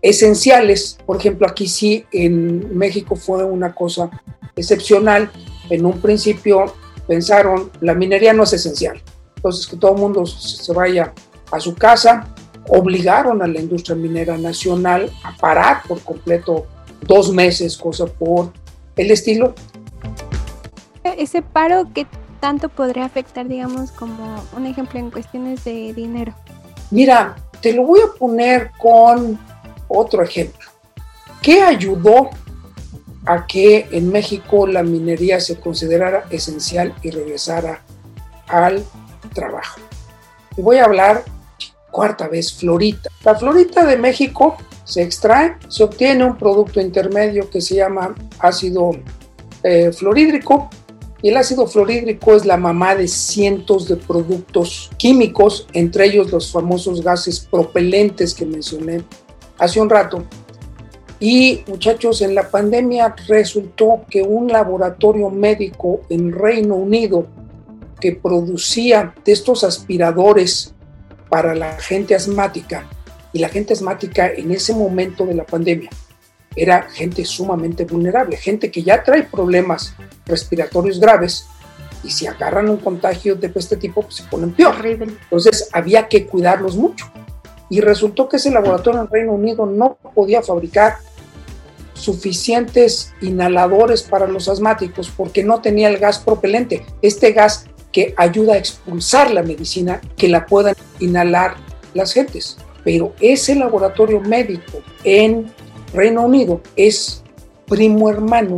[0.02, 0.98] esenciales.
[1.06, 4.10] Por ejemplo, aquí sí, en México fue una cosa
[4.54, 5.30] excepcional.
[5.70, 6.74] En un principio
[7.06, 9.00] pensaron, la minería no es esencial.
[9.36, 11.12] Entonces, que todo el mundo se vaya
[11.50, 12.34] a su casa.
[12.68, 16.66] Obligaron a la industria minera nacional a parar por completo
[17.02, 18.52] dos meses, cosa por
[18.96, 19.54] el estilo.
[21.04, 22.06] Ese paro, ¿qué
[22.40, 26.34] tanto podría afectar, digamos, como un ejemplo en cuestiones de dinero?
[26.90, 29.36] Mira, te lo voy a poner con
[29.88, 30.68] otro ejemplo.
[31.42, 32.30] ¿Qué ayudó
[33.24, 37.82] a que en México la minería se considerara esencial y regresara
[38.46, 38.84] al
[39.34, 39.80] trabajo?
[40.56, 41.24] Voy a hablar
[41.90, 43.10] cuarta vez, florita.
[43.24, 48.92] La florita de México se extrae, se obtiene un producto intermedio que se llama ácido
[49.64, 49.90] eh,
[51.22, 56.52] y el ácido fluorhídrico es la mamá de cientos de productos químicos, entre ellos los
[56.52, 59.02] famosos gases propelentes que mencioné
[59.58, 60.24] hace un rato.
[61.18, 67.26] Y muchachos, en la pandemia resultó que un laboratorio médico en Reino Unido
[67.98, 70.74] que producía estos aspiradores
[71.30, 72.86] para la gente asmática,
[73.32, 75.90] y la gente asmática en ese momento de la pandemia
[76.56, 81.46] era gente sumamente vulnerable, gente que ya trae problemas respiratorios graves
[82.02, 84.74] y si agarran un contagio de este tipo, pues se ponen peor.
[84.84, 87.06] Entonces había que cuidarlos mucho.
[87.68, 90.98] Y resultó que ese laboratorio en Reino Unido no podía fabricar
[91.94, 98.54] suficientes inhaladores para los asmáticos porque no tenía el gas propelente, este gas que ayuda
[98.54, 101.56] a expulsar la medicina que la puedan inhalar
[101.94, 102.58] las gentes.
[102.84, 105.52] pero ese laboratorio médico en
[105.96, 107.22] Reino Unido es
[107.66, 108.56] primo hermano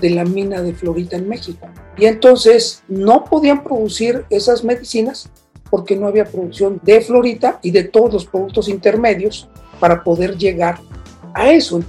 [0.00, 1.68] de la mina de Florita en México.
[1.96, 5.30] Y entonces no podían producir esas medicinas
[5.70, 10.80] porque no había producción de Florita y de todos los productos intermedios para poder llegar
[11.32, 11.80] a eso.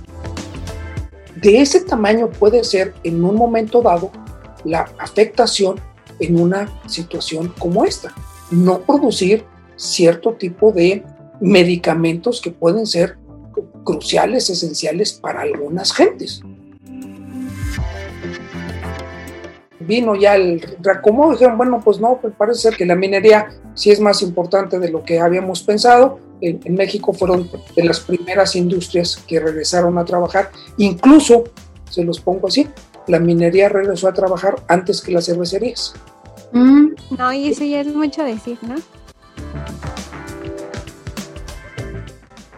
[1.35, 4.11] De ese tamaño puede ser en un momento dado
[4.63, 5.79] la afectación
[6.19, 8.13] en una situación como esta.
[8.51, 9.45] No producir
[9.77, 11.03] cierto tipo de
[11.41, 13.17] medicamentos que pueden ser
[13.83, 16.41] cruciales, esenciales para algunas gentes.
[19.79, 23.91] Vino ya el reacomodo, dijeron, bueno, pues no, pues parece ser que la minería sí
[23.91, 26.19] es más importante de lo que habíamos pensado.
[26.41, 31.45] En, México fueron de las primeras industrias que regresaron a trabajar, incluso,
[31.89, 32.67] se los pongo así,
[33.07, 35.93] la minería regresó a trabajar antes que las cervecerías.
[36.51, 36.87] Mm.
[37.17, 38.75] No, y eso ya es mucho decir, ¿no?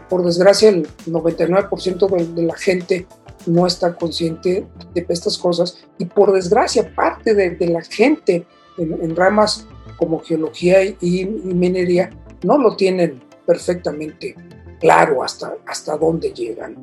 [0.09, 3.07] Por desgracia, el 99% de, la gente
[3.45, 8.45] no está consciente de estas cosas y por desgracia, parte de, la gente
[8.77, 9.67] en, en, ramas
[9.97, 12.09] como geología y, y, minería
[12.43, 14.35] no lo tienen perfectamente
[14.79, 16.75] claro hasta, hasta dónde llegan.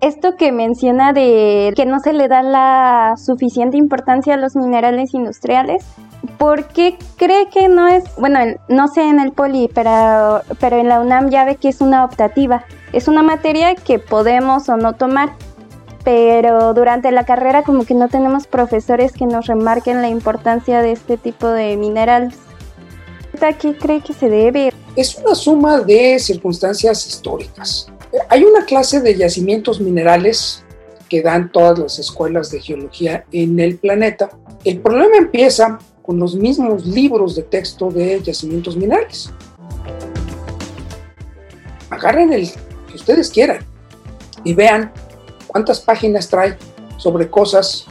[0.00, 5.14] Esto que menciona de que no se le da la suficiente importancia a los minerales
[5.14, 5.84] industriales,
[6.38, 10.88] ¿por qué cree que no es, bueno, no sé en el poli, pero, pero en
[10.88, 14.94] la UNAM ya ve que es una optativa, es una materia que podemos o no
[14.94, 15.34] tomar,
[16.04, 20.92] pero durante la carrera como que no tenemos profesores que nos remarquen la importancia de
[20.92, 22.34] este tipo de minerales.
[23.40, 24.72] ¿A qué cree que se debe?
[24.94, 27.88] Es una suma de circunstancias históricas.
[28.28, 30.62] Hay una clase de yacimientos minerales
[31.08, 34.30] que dan todas las escuelas de geología en el planeta.
[34.64, 39.30] El problema empieza con los mismos libros de texto de yacimientos minerales.
[41.90, 42.50] Agarren el
[42.88, 43.64] que ustedes quieran
[44.44, 44.92] y vean
[45.46, 46.56] cuántas páginas trae
[46.96, 47.86] sobre cosas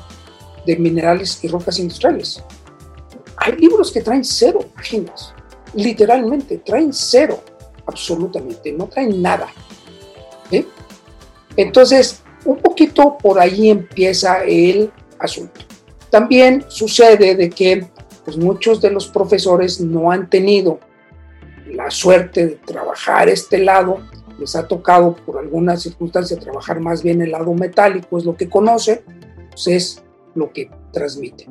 [0.65, 2.43] de minerales y rocas industriales.
[3.37, 5.33] Hay libros que traen cero páginas,
[5.73, 7.41] literalmente, traen cero,
[7.85, 9.47] absolutamente, no traen nada.
[10.49, 10.67] ¿sí?
[11.55, 15.61] Entonces, un poquito por ahí empieza el asunto.
[16.09, 17.87] También sucede de que
[18.23, 20.79] pues, muchos de los profesores no han tenido
[21.67, 23.99] la suerte de trabajar este lado,
[24.39, 28.49] les ha tocado por alguna circunstancia trabajar más bien el lado metálico, es lo que
[28.49, 29.03] conoce,
[29.51, 30.03] pues es
[30.35, 31.47] lo que transmite.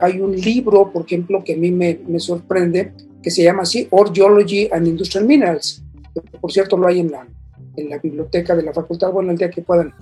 [0.00, 4.10] Hay un libro, por ejemplo, que a mí me, sorprende, que se llama así, Ore
[4.12, 5.82] Geology and Industrial Minerals,
[6.40, 7.26] por cierto lo hay en la,
[7.76, 9.94] en la biblioteca de la facultad, bueno, el día que puedan.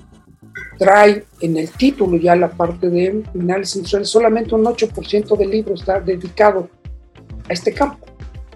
[0.82, 5.74] Trae en el título ya la parte de minerales industriales, solamente un 8% del libro
[5.74, 6.68] está dedicado
[7.48, 8.04] a este campo.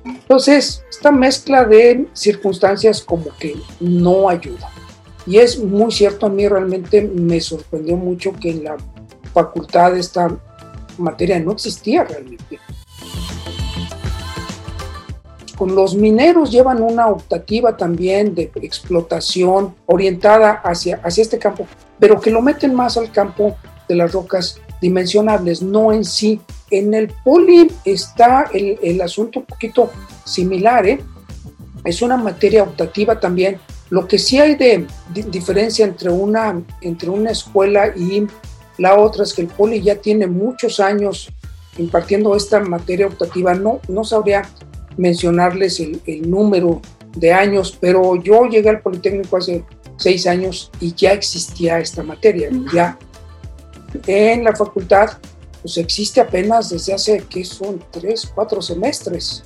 [0.04, 4.68] Entonces, esta mezcla de circunstancias como que no ayuda.
[5.24, 8.76] Y es muy cierto, a mí realmente me sorprendió mucho que en la
[9.32, 10.36] facultad esta
[10.98, 12.58] materia no existía realmente
[15.56, 21.66] con los mineros llevan una optativa también de explotación orientada hacia, hacia este campo,
[21.98, 23.56] pero que lo meten más al campo
[23.88, 26.40] de las rocas dimensionables, no en sí.
[26.70, 29.90] En el poli está el, el asunto un poquito
[30.24, 31.00] similar, ¿eh?
[31.86, 33.58] es una materia optativa también.
[33.90, 38.26] Lo que sí hay de, de, diferencia entre una, entre una escuela y
[38.78, 41.30] la otra es que el poli ya tiene muchos años
[41.78, 43.54] impartiendo esta materia optativa.
[43.54, 44.42] No, no sabría
[44.96, 46.80] mencionarles el, el, número
[47.16, 49.64] de años, pero yo llegué al Politécnico hace
[49.96, 52.50] seis años y ya existía esta materia.
[52.72, 52.98] Ya
[54.06, 55.18] en la facultad,
[55.62, 57.82] pues existe apenas desde hace, que son?
[57.90, 59.42] Tres, cuatro semestres.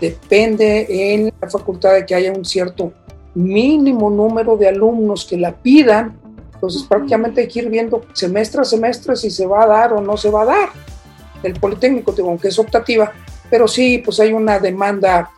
[0.00, 2.92] Depende en la facultad de que haya un cierto
[3.34, 6.18] mínimo número de alumnos que la pidan.
[6.54, 10.00] Entonces, prácticamente hay que ir viendo semestre a semestre si se va a dar o
[10.00, 10.68] no se va a dar.
[11.42, 13.12] El Politécnico, aunque es optativa,
[13.48, 15.30] pero sí, pues hay una demanda,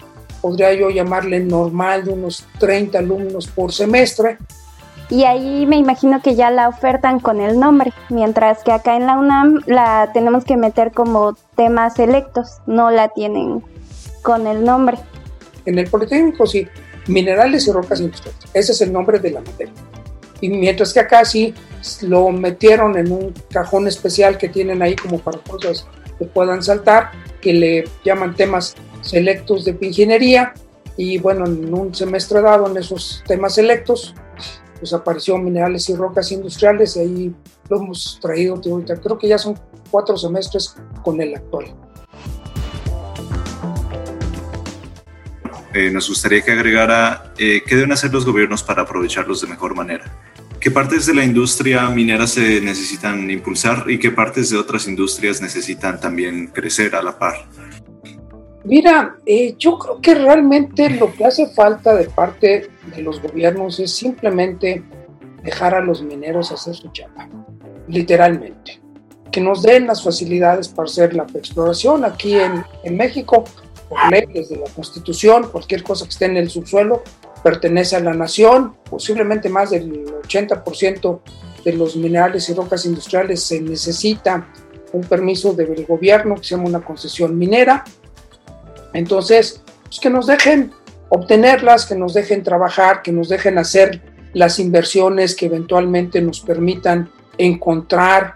[0.43, 4.37] podría yo llamarle normal, de unos 30 alumnos por semestre.
[5.09, 9.07] Y ahí me imagino que ya la ofertan con el nombre, mientras que acá en
[9.07, 13.63] la UNAM la tenemos que meter como temas selectos, no la tienen
[14.23, 14.99] con el nombre.
[15.65, 16.67] En el Politécnico sí,
[17.07, 19.75] minerales y rocas industriales, ese es el nombre de la materia.
[20.41, 21.55] Y mientras que acá sí
[22.03, 25.87] lo metieron en un cajón especial que tienen ahí como para cosas
[26.19, 30.55] que puedan saltar, que le llaman temas selectos de ingeniería
[30.97, 34.15] y bueno, en un semestre dado en esos temas selectos,
[34.79, 37.35] pues apareció minerales y rocas industriales y ahí
[37.69, 38.97] lo hemos traído ahorita.
[38.97, 39.59] Creo que ya son
[39.91, 41.75] cuatro semestres con el actual.
[45.75, 49.75] eh, nos gustaría que agregara eh, qué deben hacer los gobiernos para aprovecharlos de mejor
[49.75, 50.05] manera.
[50.61, 55.41] ¿Qué partes de la industria minera se necesitan impulsar y qué partes de otras industrias
[55.41, 57.47] necesitan también crecer a la par?
[58.65, 63.81] Mira, eh, yo creo que realmente lo que hace falta de parte de los gobiernos
[63.81, 64.83] es simplemente
[65.43, 67.29] dejar a los mineros hacer su chamba,
[67.89, 68.81] literalmente.
[69.31, 73.45] Que nos den las facilidades para hacer la exploración aquí en, en México
[73.89, 77.03] por ley, desde la Constitución, cualquier cosa que esté en el subsuelo
[77.43, 81.21] pertenece a la nación, posiblemente más del 80%
[81.65, 84.49] de los minerales y rocas industriales se necesita
[84.93, 87.85] un permiso del gobierno que se llama una concesión minera.
[88.93, 90.73] Entonces, pues que nos dejen
[91.09, 94.01] obtenerlas, que nos dejen trabajar, que nos dejen hacer
[94.33, 98.35] las inversiones que eventualmente nos permitan encontrar,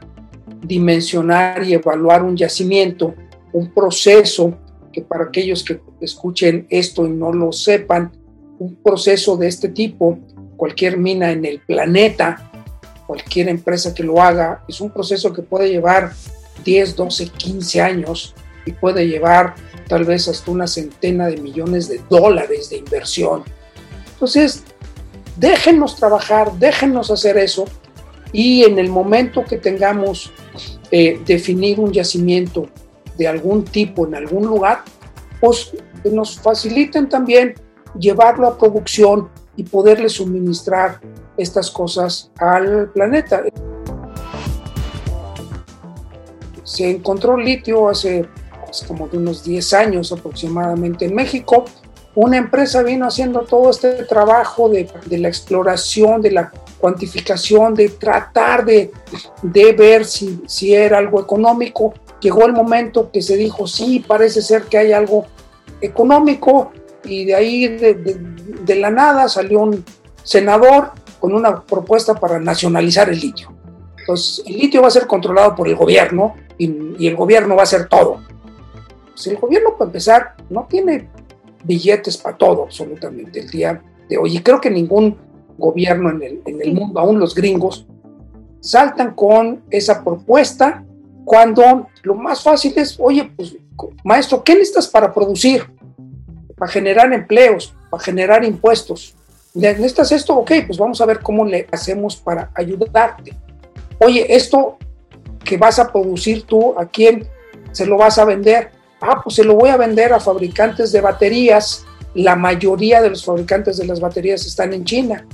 [0.63, 3.15] dimensionar y evaluar un yacimiento,
[3.53, 4.59] un proceso
[4.93, 8.13] que para aquellos que escuchen esto y no lo sepan,
[8.59, 10.19] un proceso de este tipo,
[10.57, 12.51] cualquier mina en el planeta,
[13.07, 16.13] cualquier empresa que lo haga, es un proceso que puede llevar
[16.65, 18.35] 10, 12, 15 años
[18.67, 19.55] y puede llevar
[19.89, 23.45] tal vez hasta una centena de millones de dólares de inversión.
[24.13, 24.65] Entonces,
[25.37, 27.65] déjenos trabajar, déjenos hacer eso
[28.33, 30.33] y en el momento que tengamos
[30.91, 32.69] eh, definir un yacimiento
[33.17, 34.83] de algún tipo en algún lugar,
[35.41, 35.73] pues
[36.05, 37.55] nos faciliten también
[37.99, 41.01] llevarlo a producción y poderle suministrar
[41.37, 43.43] estas cosas al planeta.
[46.63, 48.29] Se encontró litio hace
[48.67, 51.65] pues, como de unos 10 años aproximadamente en México.
[52.15, 57.91] Una empresa vino haciendo todo este trabajo de, de la exploración, de la cuantificación, de
[57.91, 58.91] tratar de,
[59.43, 64.43] de ver si, si era algo económico llegó el momento que se dijo, sí, parece
[64.43, 65.27] ser que hay algo
[65.81, 66.73] económico
[67.05, 69.85] y de ahí de, la nada salió un
[70.23, 73.53] senador con una propuesta para nacionalizar el litio.
[73.99, 77.65] Entonces, el litio va a ser controlado por el gobierno y, el gobierno va a
[77.65, 78.21] hacer todo.
[79.17, 81.09] Si el gobierno, para empezar, no tiene
[81.65, 84.37] billetes para todo absolutamente el día de hoy.
[84.37, 85.17] Y creo que ningún
[85.59, 87.87] gobierno en el, en el mundo, aún los gringos,
[88.61, 90.85] saltan con esa propuesta
[91.25, 93.57] cuando lo más fácil es, oye, pues
[94.05, 95.67] maestro, ¿qué necesitas para producir?
[96.57, 99.15] Para generar empleos, para generar impuestos.
[99.55, 100.37] ¿Necesitas esto?
[100.37, 103.35] Ok, pues vamos a ver cómo le hacemos para ayudarte.
[103.99, 104.77] Oye, esto
[105.43, 107.27] que vas a producir tú, ¿a quién
[107.73, 108.71] se lo vas a vender?
[109.09, 111.85] Ah, pues se lo voy a vender a fabricantes de baterías.
[112.15, 115.27] La mayoría de los fabricantes de las baterías están en China.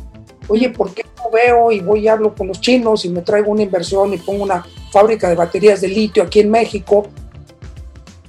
[0.49, 3.51] Oye, ¿por qué no veo y voy y hablo con los chinos y me traigo
[3.51, 7.09] una inversión y pongo una fábrica de baterías de litio aquí en México.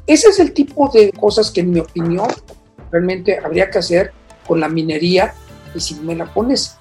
[0.08, 2.28] Ese es el tipo de cosas que en mi opinión
[2.92, 4.14] realmente habría que hacer
[4.48, 5.34] con la minería
[5.76, 6.78] y si me la pones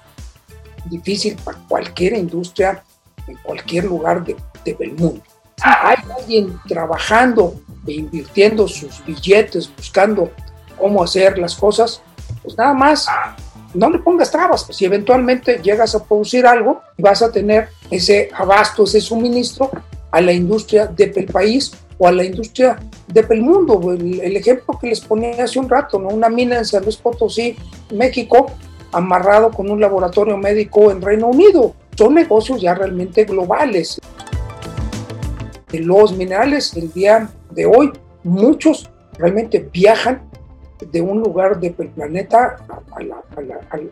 [0.85, 2.83] difícil para cualquier industria
[3.27, 5.21] en cualquier lugar de, del mundo.
[5.61, 7.55] Hay alguien trabajando
[7.91, 10.31] invirtiendo sus billetes, buscando
[10.77, 12.01] cómo hacer las cosas,
[12.41, 13.07] pues nada más
[13.73, 14.67] no le pongas trabas.
[14.69, 19.69] Si eventualmente llegas a producir algo, vas a tener ese abasto, ese suministro
[20.11, 23.91] a la industria del país o a la industria del mundo.
[23.91, 26.09] El, ejemplo que les ponía hace un rato, ¿no?
[26.09, 27.55] una mina en San Luis Potosí,
[27.91, 28.47] México,
[28.91, 31.73] amarrado con un laboratorio médico en Reino Unido.
[31.97, 33.99] Son negocios ya realmente globales.
[35.71, 37.91] Los minerales el día de hoy,
[38.23, 40.29] muchos realmente viajan
[40.91, 42.57] de un lugar del planeta
[42.91, 43.23] a la,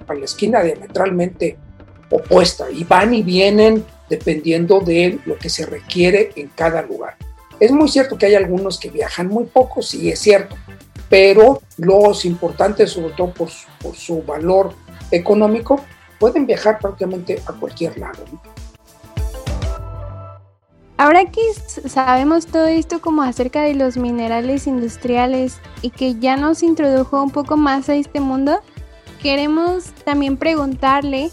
[0.07, 1.57] a la, esquina diametralmente
[2.09, 7.15] opuesta y van y vienen dependiendo de lo que se requiere en cada lugar.
[7.59, 10.55] Es muy cierto que hay algunos que viajan muy poco, sí es cierto,
[11.09, 13.49] pero los importantes, sobre todo por
[13.95, 14.73] su valor
[15.11, 15.79] económico,
[16.19, 18.23] pueden viajar prácticamente a cualquier lado.
[21.01, 21.41] Ahora que
[21.89, 27.31] sabemos todo esto como acerca de los minerales industriales y que ya nos introdujo un
[27.31, 28.59] poco más a este mundo,
[29.19, 31.31] queremos también preguntarle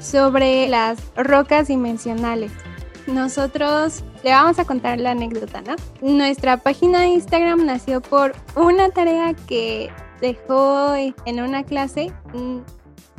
[0.00, 2.52] sobre las rocas dimensionales.
[3.08, 5.74] Nosotros le vamos a contar la anécdota, ¿no?
[6.00, 12.58] Nuestra página de Instagram nació por una tarea que dejó en una clase, mm,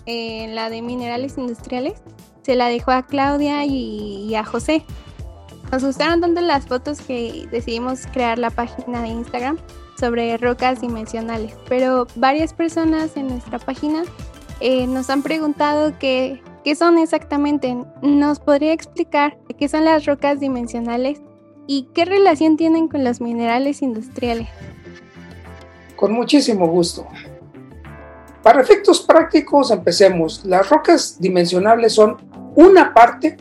[0.06, 1.96] en la de minerales industriales.
[2.42, 4.86] Se la dejó a Claudia y a José.
[5.74, 9.58] Nos gustaron tanto las fotos que decidimos crear la página de Instagram
[10.00, 14.04] sobre rocas dimensionales, pero varias personas en nuestra página
[14.60, 16.44] eh, nos han preguntado qué,
[16.78, 17.76] son exactamente.
[18.04, 21.22] ¿Nos podría explicar qué son las rocas dimensionales
[21.66, 24.50] y qué relación tienen con los minerales industriales?
[25.96, 27.08] Con muchísimo gusto.
[28.44, 30.46] Para efectos prácticos, empecemos.
[30.46, 32.18] Las rocas dimensionables son
[32.54, 33.38] una parte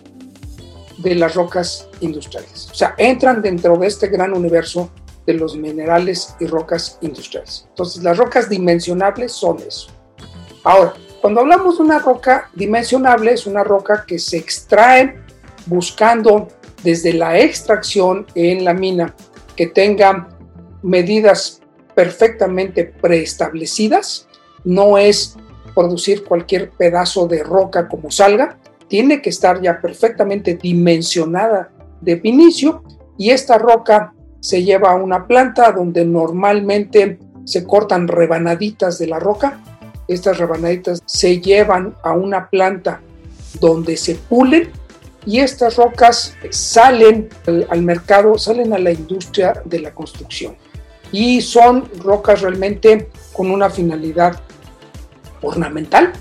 [0.96, 2.68] de las rocas industriales.
[2.70, 4.90] O sea, entran dentro de este gran universo
[5.26, 7.66] de los minerales y rocas industriales.
[7.68, 9.90] Entonces, las rocas dimensionables son eso.
[10.64, 15.20] Ahora, cuando hablamos de una roca dimensionable, es una roca que se extrae
[15.66, 16.48] buscando
[16.82, 19.14] desde la extracción en la mina
[19.54, 20.28] que tenga
[20.82, 21.60] medidas
[21.94, 24.26] perfectamente preestablecidas.
[24.64, 25.36] No es
[25.74, 31.70] producir cualquier pedazo de roca como salga, tiene que estar ya perfectamente dimensionada
[32.02, 32.82] de inicio
[33.16, 39.18] y esta roca se lleva a una planta donde normalmente se cortan rebanaditas de la
[39.18, 39.60] roca.
[40.08, 43.00] Estas rebanaditas se llevan a una planta
[43.60, 44.70] donde se pulen
[45.24, 50.56] y estas rocas salen al, mercado, salen a la industria de la construcción.
[51.12, 54.40] Y son rocas realmente con una finalidad
[55.42, 56.12] ornamental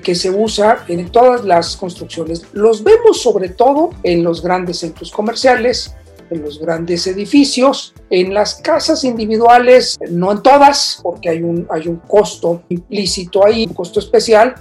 [0.00, 2.46] que se usa en todas las construcciones.
[2.52, 5.94] Los vemos sobre todo en los grandes centros comerciales,
[6.30, 11.88] en los grandes edificios, en las casas individuales, no en todas, porque hay un, hay
[11.88, 14.54] un costo implícito ahí, un costo especial.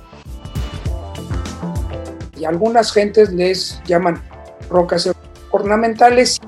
[2.38, 4.21] Y algunas gentes les llaman
[4.69, 5.09] rocas
[5.51, 6.39] ornamentales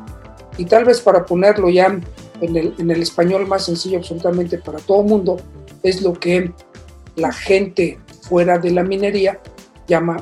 [0.58, 2.00] y tal vez para ponerlo ya
[2.42, 5.38] en el, en el español más sencillo absolutamente para todo mundo,
[5.84, 6.52] es lo que
[7.16, 9.40] la gente fuera de la minería
[9.88, 10.18] llama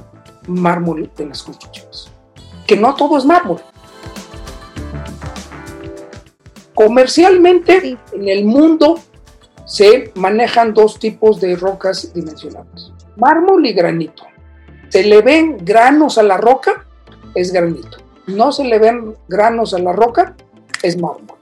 [0.48, 2.12] mármol en las construcciones.
[2.68, 3.62] Que no todo es mármol.
[6.74, 9.00] Comercialmente, en el mundo
[9.66, 14.24] se manejan dos tipos de rocas dimensionables, mármol y granito.
[14.90, 16.86] Se le ven granos a la roca,
[17.36, 17.98] es granito.
[18.28, 20.36] No se le ven granos a la roca,
[20.82, 21.38] es mármol.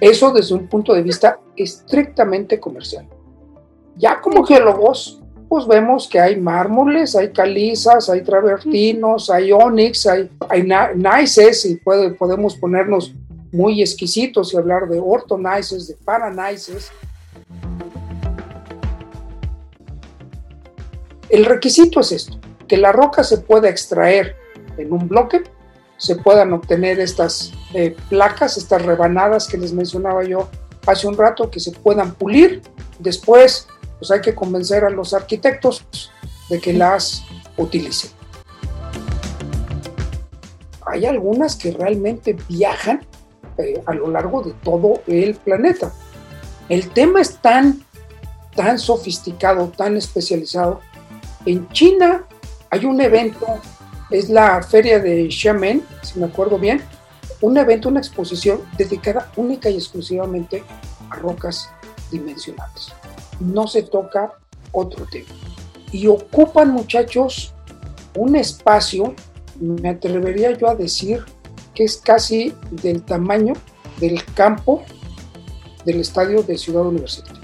[0.00, 3.08] Eso desde un punto de vista estrictamente comercial.
[3.96, 10.28] Ya como geólogos, pues vemos que hay mármoles, hay calizas, hay travertinos, hay onix, hay,
[10.48, 13.14] hay nices y podemos ponernos
[13.52, 16.90] muy exquisitos y hablar de ortonices, de paranices.
[21.28, 22.38] El requisito es esto,
[22.68, 24.36] que la roca se pueda extraer
[24.76, 25.42] en un bloque,
[25.96, 30.48] se puedan obtener estas eh, placas, estas rebanadas que les mencionaba yo
[30.86, 32.62] hace un rato, que se puedan pulir,
[32.98, 33.66] después
[33.98, 35.84] pues hay que convencer a los arquitectos
[36.48, 37.24] de que las
[37.56, 38.10] utilicen.
[40.86, 43.04] Hay algunas que realmente viajan
[43.58, 45.92] eh, a lo largo de todo el planeta.
[46.68, 47.84] El tema es tan,
[48.54, 50.80] tan sofisticado, tan especializado.
[51.44, 52.24] En China
[52.70, 53.46] hay un evento,
[54.10, 56.82] es la feria de Xiamen, si me acuerdo bien,
[57.40, 60.62] un evento, una exposición dedicada única y exclusivamente
[61.10, 61.70] a rocas
[62.10, 62.92] dimensionales
[63.40, 64.32] no se toca
[64.72, 65.28] otro tema.
[65.92, 67.54] Y ocupan, muchachos,
[68.16, 69.14] un espacio,
[69.60, 71.24] me atrevería yo a decir,
[71.74, 73.52] que es casi del tamaño
[74.00, 74.82] del campo
[75.84, 77.40] del estadio de Ciudad Universitaria.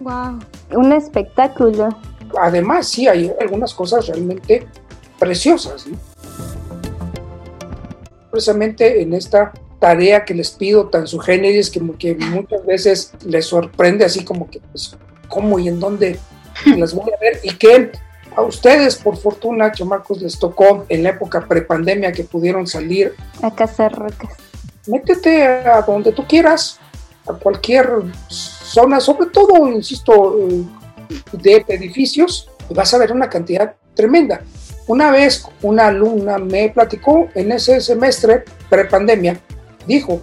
[0.00, 0.38] ¡Wow!
[0.78, 1.88] Un espectáculo.
[2.40, 4.66] Además, sí, hay algunas cosas realmente
[5.18, 5.86] preciosas.
[8.30, 9.52] Precisamente en esta
[9.82, 14.60] tarea que les pido tan su que, que muchas veces les sorprende así como que,
[14.60, 16.20] pues, ¿cómo y en dónde
[16.76, 17.40] las voy a ver?
[17.42, 17.90] Y que
[18.36, 23.14] a ustedes, por fortuna, chamacos, les tocó en la época prepandemia que pudieron salir.
[23.42, 24.30] A cazar rocas.
[24.86, 26.78] Métete a donde tú quieras,
[27.26, 27.88] a cualquier
[28.28, 30.36] zona, sobre todo, insisto,
[31.32, 34.42] de edificios, y vas a ver una cantidad tremenda.
[34.86, 39.40] Una vez una alumna me platicó en ese semestre prepandemia
[39.86, 40.22] dijo,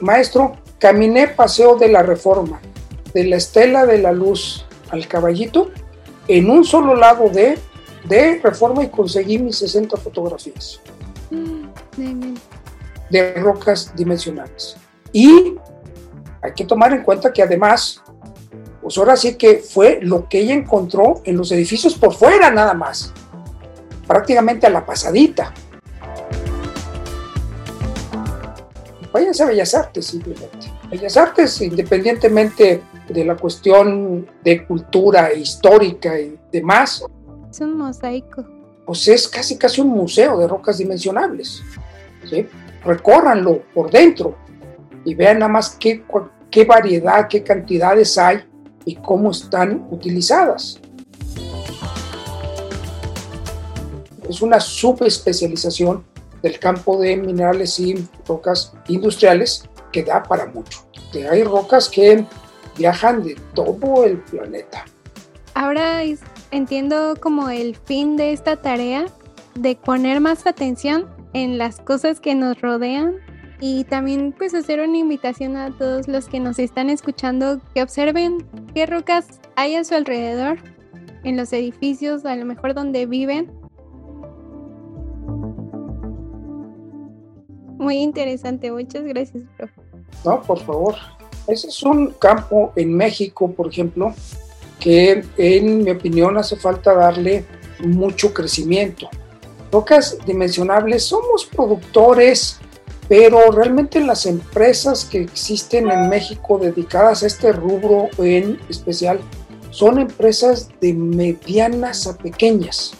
[0.00, 2.60] maestro, caminé paseo de la reforma,
[3.14, 5.70] de la estela de la luz al caballito,
[6.28, 7.58] en un solo lado de,
[8.04, 10.80] de reforma y conseguí mis 60 fotografías
[13.10, 14.76] de rocas dimensionales.
[15.12, 15.54] Y
[16.42, 18.02] hay que tomar en cuenta que además,
[18.82, 22.74] pues ahora sí que fue lo que ella encontró en los edificios por fuera nada
[22.74, 23.12] más,
[24.06, 25.52] prácticamente a la pasadita.
[29.18, 30.72] Váyanse a Bellas Artes simplemente.
[30.90, 37.04] Bellas Artes, independientemente de la cuestión de cultura histórica y demás.
[37.50, 38.44] Es un mosaico.
[38.86, 41.62] Pues es casi casi un museo de rocas dimensionables.
[42.30, 42.46] ¿sí?
[42.84, 44.36] Recórranlo por dentro
[45.04, 46.04] y vean nada más qué,
[46.50, 48.44] qué variedad, qué cantidades hay
[48.84, 50.80] y cómo están utilizadas.
[54.28, 56.04] Es una subespecialización
[56.42, 60.86] del campo de minerales y rocas industriales que da para mucho.
[61.12, 62.24] Que hay rocas que
[62.76, 64.84] viajan de todo el planeta.
[65.54, 66.00] ahora
[66.50, 69.06] entiendo como el fin de esta tarea
[69.54, 73.16] de poner más atención en las cosas que nos rodean
[73.60, 78.46] y también pues hacer una invitación a todos los que nos están escuchando que observen
[78.74, 80.58] qué rocas hay a su alrededor,
[81.24, 83.50] en los edificios, a lo mejor donde viven.
[87.78, 89.80] Muy interesante, muchas gracias, profe.
[90.24, 90.96] No, por favor.
[91.46, 94.12] Ese es un campo en México, por ejemplo,
[94.80, 97.44] que en mi opinión hace falta darle
[97.80, 99.08] mucho crecimiento.
[99.70, 102.58] Rocas dimensionables, somos productores,
[103.08, 109.20] pero realmente las empresas que existen en México dedicadas a este rubro en especial
[109.70, 112.92] son empresas de medianas a pequeñas.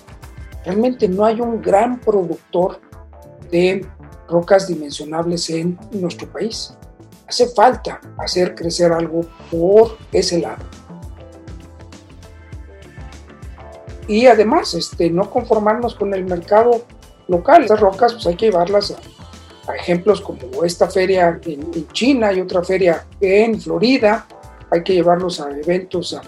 [0.64, 2.80] Realmente no hay un gran productor
[3.50, 3.84] de
[4.28, 6.74] rocas dimensionables en nuestro país.
[7.26, 10.64] Hace falta hacer crecer algo por ese lado.
[14.06, 16.82] Y además, este, no conformarnos con el mercado
[17.28, 17.62] local.
[17.62, 22.64] Estas rocas pues hay que llevarlas a, ejemplos como esta feria en, China y otra
[22.64, 24.26] feria en Florida.
[24.70, 26.22] Hay que llevarlos a eventos a,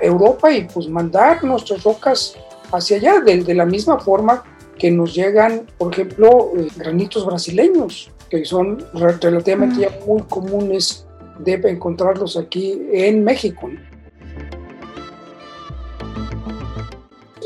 [0.00, 2.34] Europa y pues mandar nuestras rocas
[2.70, 4.44] hacia allá de, la misma forma
[4.84, 11.06] que nos llegan, por ejemplo, eh, granitos brasileños, que son relativamente ya muy comunes
[11.38, 13.70] de encontrarlos aquí en México.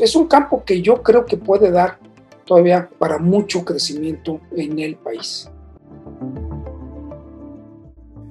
[0.01, 1.97] es un campo que yo creo que puede dar
[2.45, 5.49] todavía para mucho crecimiento en el país.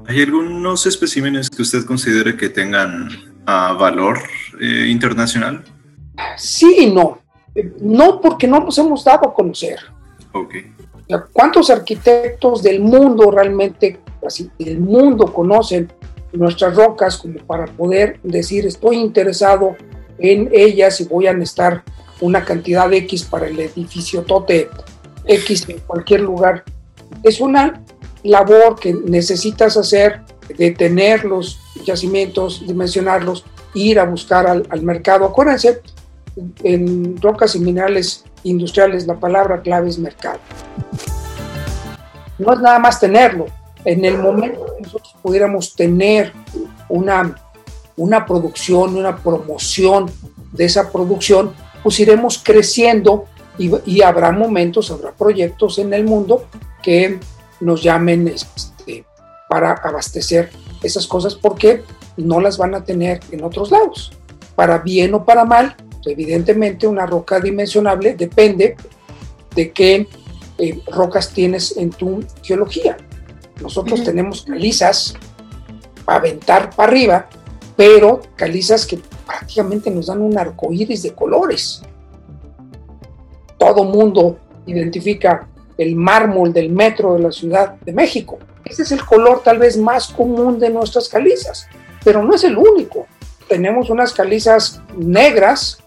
[0.07, 3.09] ¿Hay algunos especímenes que usted considere que tengan
[3.47, 4.19] ah, valor
[4.61, 5.65] eh, internacional?
[6.37, 7.23] Sí y no.
[7.81, 9.79] No porque no nos hemos dado a conocer.
[10.33, 10.55] Ok.
[11.33, 15.91] ¿Cuántos arquitectos del mundo realmente, así, del mundo conocen
[16.33, 19.77] nuestras rocas como para poder decir estoy interesado
[20.19, 21.83] en ellas y voy a necesitar
[22.21, 24.69] una cantidad X para el edificio Tote
[25.25, 26.65] X en cualquier lugar.
[27.23, 27.83] Es una
[28.23, 30.23] labor que necesitas hacer
[30.57, 33.45] de tener los yacimientos, dimensionarlos,
[33.75, 35.25] ir a buscar al, al mercado.
[35.25, 35.81] Acuérdense,
[36.63, 40.41] en rocas y minerales industriales la palabra clave es mercado.
[42.39, 43.47] No es nada más tenerlo.
[43.85, 46.33] En el momento que nosotros pudiéramos tener
[46.89, 47.35] una
[47.99, 50.11] una producción, una promoción
[50.53, 53.27] de esa producción, pues iremos creciendo
[53.59, 56.47] y, habrá momentos, habrá proyectos en el mundo
[56.81, 57.19] que
[57.61, 59.05] nos llamen este,
[59.49, 61.83] para abastecer esas cosas porque
[62.17, 64.13] no las van a tener en otros lados.
[64.55, 65.75] Para bien o para mal,
[66.05, 68.77] evidentemente una roca dimensionable depende
[69.55, 70.07] de qué
[70.59, 72.97] eh, rocas tienes en tu geología.
[73.61, 75.15] Nosotros tenemos calizas
[76.05, 77.29] para aventar para arriba
[77.79, 81.81] pero calizas que prácticamente nos dan un arco iris de colores.
[83.57, 84.37] Todo mundo
[84.67, 88.41] identifica el mármol del metro de la Ciudad de México.
[88.65, 91.69] Ese es el color tal vez más común de nuestras calizas,
[92.03, 93.07] pero no es el único.
[93.49, 95.79] Tenemos unas calizas negras,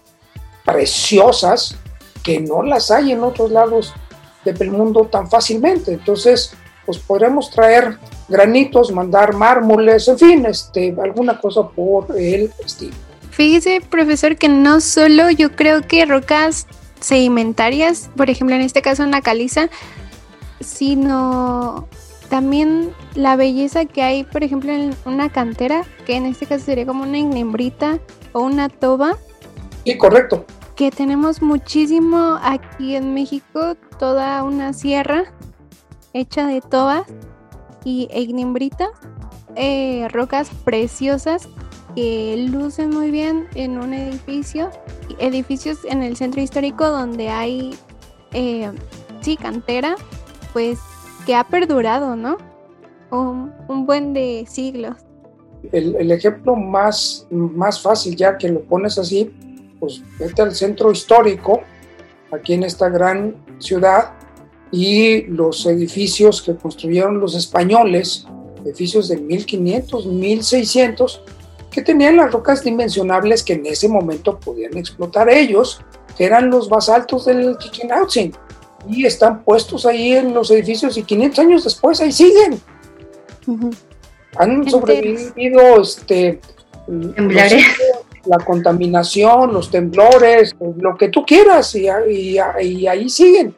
[0.64, 1.76] preciosas,
[2.22, 3.92] que no las hay en otros lados
[4.44, 5.92] del mundo tan fácilmente.
[5.92, 6.54] Entonces,
[6.86, 7.98] pues podremos traer
[8.28, 12.94] granitos, mandar mármoles, en fin, este, alguna cosa por el estilo.
[13.30, 16.66] Fíjese, profesor, que no solo yo creo que rocas
[17.00, 19.68] sedimentarias, por ejemplo, en este caso una caliza,
[20.60, 21.88] sino
[22.28, 26.86] también la belleza que hay, por ejemplo, en una cantera, que en este caso sería
[26.86, 27.98] como una inembrita
[28.32, 29.18] o una toba.
[29.84, 30.44] Sí, correcto.
[30.76, 35.24] Que tenemos muchísimo aquí en México, toda una sierra
[36.12, 37.06] hecha de tobas
[37.84, 38.90] y ignimbrita,
[39.56, 41.48] eh, rocas preciosas
[41.94, 44.70] que lucen muy bien en un edificio,
[45.18, 47.74] edificios en el centro histórico donde hay,
[48.32, 48.70] eh,
[49.20, 49.96] sí, cantera,
[50.52, 50.78] pues
[51.26, 52.38] que ha perdurado, ¿no?
[53.10, 54.96] Un, un buen de siglos.
[55.70, 59.30] El, el, ejemplo más, más fácil, ya que lo pones así,
[59.82, 61.60] pues vete al centro histórico,
[62.30, 64.12] aquí en esta gran ciudad,
[64.70, 68.24] y los edificios que construyeron los españoles,
[68.64, 71.22] edificios de 1500, 1600,
[71.68, 75.80] que tenían las rocas dimensionables que en ese momento podían explotar ellos,
[76.16, 77.90] que eran los basaltos del Chichen
[78.88, 82.60] y están puestos ahí en los edificios y 500 años después ahí siguen.
[84.36, 86.40] Han sobrevivido este,
[88.26, 91.88] la contaminación, los temblores, lo que tú quieras, y,
[92.60, 93.54] y ahí siguen.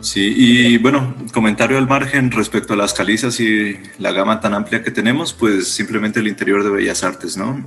[0.00, 4.82] Sí, y bueno, comentario al margen respecto a las calizas y la gama tan amplia
[4.82, 7.64] que tenemos, pues simplemente el interior de Bellas Artes, ¿no?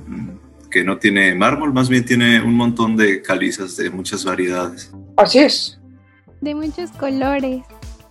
[0.70, 4.92] que no tiene mármol, más bien tiene un montón de calizas de muchas variedades.
[5.16, 5.78] Así es.
[6.42, 7.62] De muchos colores.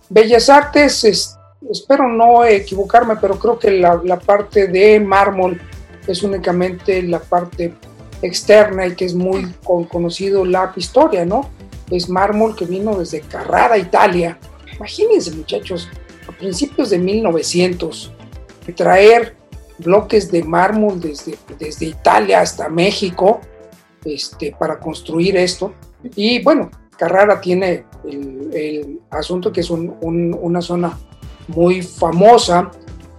[0.08, 1.36] Bellas Artes,
[1.70, 5.60] espero no equivocarme, pero creo que la, la parte de mármol
[6.08, 7.72] es únicamente la parte
[8.22, 9.52] externa y que es muy
[9.88, 11.48] conocido la historia, ¿no?
[11.90, 14.38] Es mármol que vino desde Carrara, Italia.
[14.74, 15.88] Imagínense, muchachos,
[16.28, 18.12] a principios de 1900,
[18.74, 19.36] traer
[19.78, 23.40] bloques de mármol desde, desde Italia hasta México
[24.04, 25.72] este, para construir esto.
[26.14, 30.98] Y bueno, Carrara tiene el, asunto que es una zona
[31.48, 32.70] muy famosa.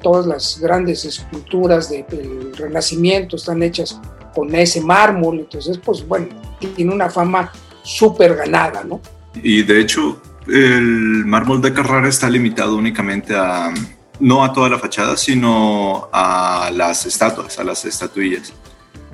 [0.02, 4.00] Todas las grandes esculturas del Renacimiento están hechas
[4.38, 5.39] con ese mármol.
[5.39, 6.27] Entonces, pues bueno,
[6.75, 9.01] tiene una fama súper ganada, ¿no?
[9.33, 13.73] Y de hecho, el mármol de Carrara está limitado únicamente a,
[14.19, 18.53] no a toda la fachada, sino a las estatuas, a las estatuillas.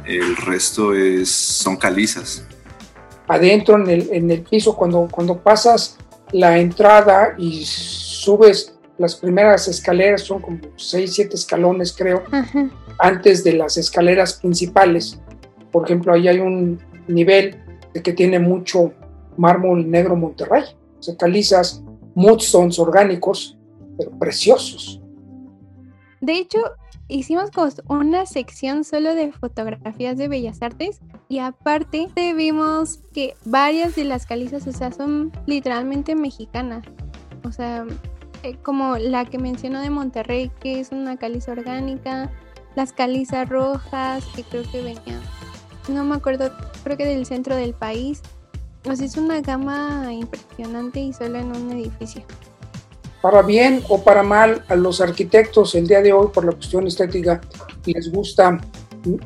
[0.04, 2.46] El resto es, son calizas.
[3.30, 5.98] Adentro en el, en el piso, cuando, cuando pasas
[6.34, 8.73] la entrada y subes
[9.04, 12.24] las primeras escaleras, son como 6, 7 escalones creo,
[12.98, 15.20] antes de las escaleras principales.
[15.74, 17.58] Por ejemplo, ahí hay un nivel
[18.02, 18.94] que tiene mucho
[19.36, 20.64] mármol negro Monterrey,
[21.00, 21.84] o sea, calizas,
[22.16, 23.58] mudstones orgánicos,
[23.98, 25.02] pero preciosos.
[26.22, 26.60] De hecho,
[27.10, 27.50] hicimos
[27.90, 34.26] una sección solo de fotografías de bellas artes y aparte vimos que varias de las
[34.26, 36.86] calizas, o sea, son literalmente mexicanas.
[37.44, 37.86] O sea,
[38.44, 42.32] eh, como la que mencionó de Monterrey, que es una caliza orgánica,
[42.76, 45.22] las calizas rojas, que creo que venían,
[45.88, 46.52] no me acuerdo,
[46.84, 48.22] creo que del centro del país.
[48.86, 52.24] O sea, es una gama impresionante y solo en un edificio
[53.24, 56.86] para bien o para mal, a los arquitectos el día de hoy, por la cuestión
[56.88, 57.40] estética,
[57.86, 58.60] les gusta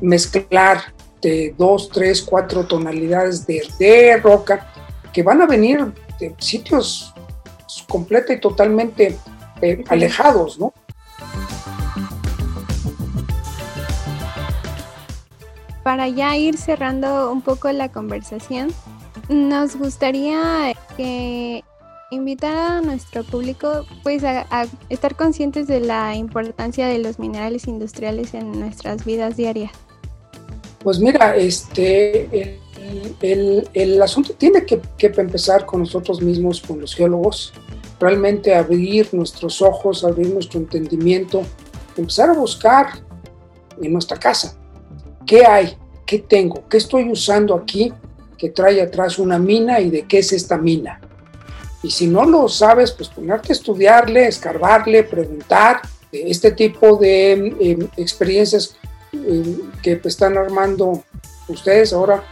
[0.00, 4.72] mezclar de dos, tres, cuatro tonalidades de, roca
[5.12, 7.12] que van a venir de sitios
[7.88, 9.18] completamente y totalmente
[9.62, 10.72] eh, alejados, ¿no?
[15.82, 18.72] Para ya ir cerrando un poco la conversación,
[19.28, 21.64] nos gustaría que
[22.10, 28.34] invitar a nuestro público pues a, estar conscientes de la importancia de los minerales industriales
[28.34, 29.72] en nuestras vidas diarias.
[30.82, 32.60] Pues mira, este,
[33.20, 37.52] el, el, asunto tiene que, empezar con nosotros mismos, con los geólogos,
[37.98, 41.42] realmente abrir nuestros ojos, abrir nuestro entendimiento,
[41.96, 42.86] empezar a buscar
[43.80, 44.56] en nuestra casa.
[45.26, 45.76] Qué hay,
[46.06, 47.92] qué tengo, qué estoy usando aquí
[48.36, 51.00] que trae atrás una mina y de qué es esta mina
[51.82, 55.80] y si no lo sabes, pues ponerte a estudiarle, escarbarle, preguntar.
[56.10, 58.76] Este tipo de em, experiencias
[59.12, 61.04] em, que están armando
[61.48, 62.24] ustedes ahora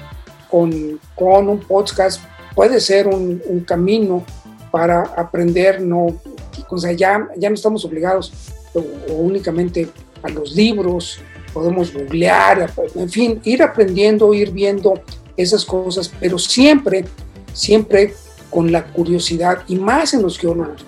[0.51, 2.23] con, con un podcast
[2.55, 4.25] puede ser un, camino
[4.71, 6.21] para aprender, no,
[6.69, 8.33] o sea, ya, ya no estamos obligados
[9.09, 9.89] únicamente
[10.23, 11.21] a los libros,
[11.53, 15.01] podemos googlear, en fin, ir aprendiendo, ir viendo
[15.37, 17.05] esas cosas, pero siempre,
[17.53, 18.15] siempre
[18.51, 20.85] con la curiosidad y más en los geólogos.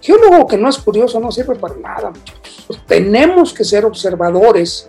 [0.00, 2.12] Geólogo que no es curioso no sirve para nada.
[2.86, 4.88] Tenemos que ser observadores.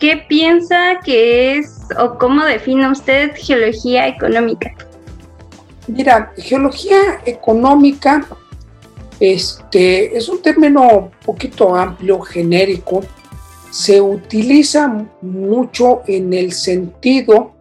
[0.00, 4.74] ¿Qué piensa que es o cómo define usted geología económica?
[5.86, 8.26] Mira, geología económica
[9.20, 13.02] este, es un término un poquito amplio, genérico,
[13.70, 17.52] se utiliza mucho en el sentido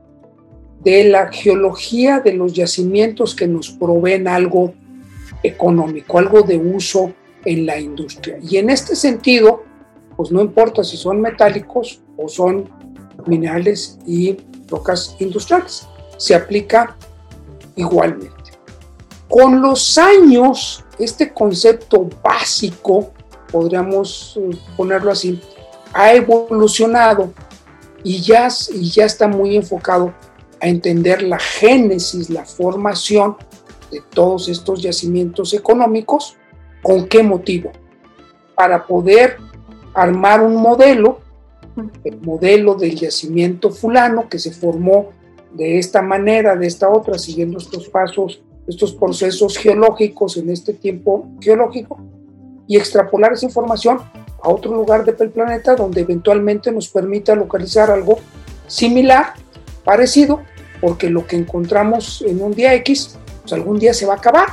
[0.81, 4.73] de la geología de los yacimientos que nos proveen algo
[5.43, 7.11] económico, algo de uso
[7.43, 8.37] en la industria.
[8.41, 9.63] Y en este sentido,
[10.15, 12.69] pues no importa si son metálicos o son
[13.25, 16.95] minerales y rocas industriales, se aplica
[17.75, 18.35] igualmente.
[19.27, 23.11] Con los años, este concepto básico,
[23.51, 25.41] podríamos eh, ponerlo así,
[25.93, 27.31] ha evolucionado
[28.03, 30.13] y ya, y ya está muy enfocado
[30.61, 33.37] a entender la génesis, la formación
[33.91, 36.35] de todos estos yacimientos económicos,
[36.83, 37.71] con qué motivo,
[38.55, 39.37] para poder
[39.93, 41.19] armar un modelo,
[42.03, 45.09] el modelo del yacimiento fulano que se formó
[45.53, 51.27] de esta manera, de esta otra, siguiendo estos pasos, estos procesos geológicos en este tiempo
[51.41, 51.99] geológico,
[52.67, 53.99] y extrapolar esa información
[54.43, 58.19] a otro lugar del planeta donde eventualmente nos permita localizar algo
[58.67, 59.33] similar,
[59.83, 60.41] parecido,
[60.79, 64.47] porque lo que encontramos en un día X, pues algún día se va a acabar.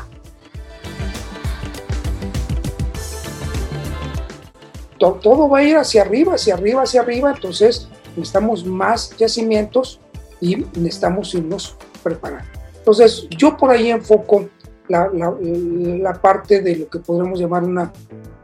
[4.99, 10.01] Todo va a ir hacia arriba, hacia arriba, hacia arriba, entonces necesitamos más yacimientos
[10.41, 12.49] y necesitamos irnos preparando.
[12.77, 14.49] Entonces, yo por ahí enfoco
[14.89, 17.93] la, la, parte de lo que podríamos llamar una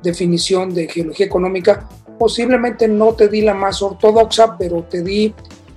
[0.02, 1.88] definición de geología económica.
[2.18, 5.34] Posiblemente no te di la más ortodoxa, pero te di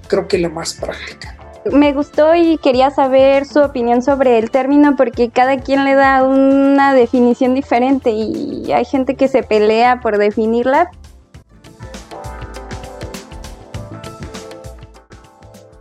[0.08, 1.35] creo que la más práctica.
[1.72, 6.24] Me gustó y quería saber su opinión sobre el término porque cada quien le da
[6.24, 10.92] una definición diferente y hay gente que se pelea por definirla,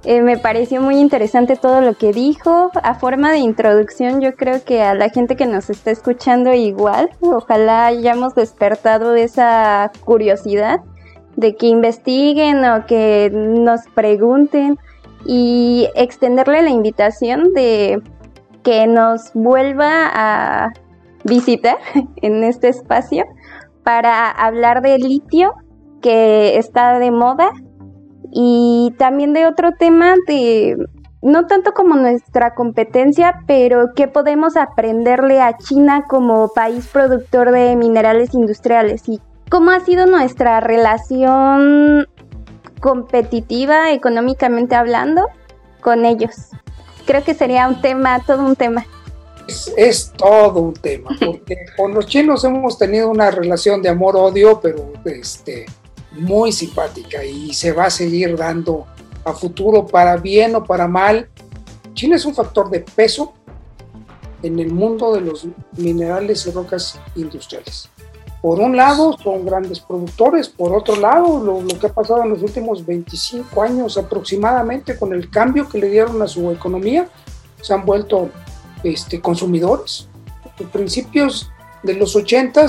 [0.07, 2.71] Eh, me pareció muy interesante todo lo que dijo.
[2.83, 7.11] A forma de introducción, yo creo que a la gente que nos está escuchando igual,
[7.23, 10.81] ojalá hayamos despertado esa curiosidad
[11.37, 14.79] de que investiguen o que nos pregunten
[15.25, 18.03] y extenderle la invitación de
[18.63, 20.73] que nos vuelva a
[21.25, 21.79] visitar
[22.17, 23.25] en este espacio
[23.83, 25.53] para hablar de litio
[26.01, 27.51] que está de moda
[28.31, 30.77] y también de otro tema de
[31.23, 37.77] no tanto como nuestra competencia, pero qué podemos aprenderle a China como país productor de
[37.77, 42.07] minerales industriales y cómo ha sido nuestra relación
[42.85, 45.27] competitiva económicamente hablando
[45.81, 46.51] con ellos.
[47.07, 48.85] Creo que sería un tema, todo un tema.
[49.49, 54.61] Es, es todo un tema, porque con los chinos hemos tenido una relación de amor-odio,
[54.61, 55.65] pero este,
[56.13, 58.87] muy simpática y se va a seguir dando
[59.25, 61.31] a futuro para bien o para mal.
[61.95, 63.33] China es un factor de peso
[64.43, 65.47] en el mundo de los
[65.79, 67.89] minerales y rocas industriales.
[68.45, 72.43] Por un lado, son grandes productores, por otro lado, lo, que ha pasado en los
[72.43, 77.09] últimos 25 años aproximadamente con el cambio que le dieron a su economía,
[77.63, 78.29] se han vuelto
[78.83, 80.09] este, consumidores.
[80.59, 81.51] En principios
[81.85, 82.67] de los 80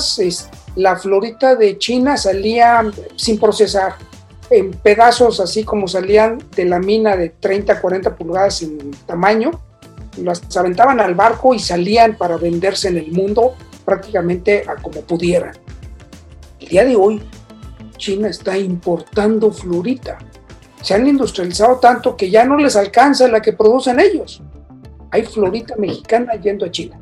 [0.77, 2.81] la florita de China salía
[3.17, 3.95] sin procesar,
[4.49, 9.51] en pedazos así como salían de la mina de 30, 40 pulgadas en tamaño,
[10.23, 13.55] las aventaban al barco y salían para venderse en el mundo
[13.85, 15.53] prácticamente a como pudieran.
[16.59, 17.21] El día de hoy,
[17.97, 20.17] China está importando florita.
[20.81, 24.41] Se han industrializado tanto que ya no les alcanza la que producen ellos.
[25.11, 26.99] Hay florita mexicana yendo a China.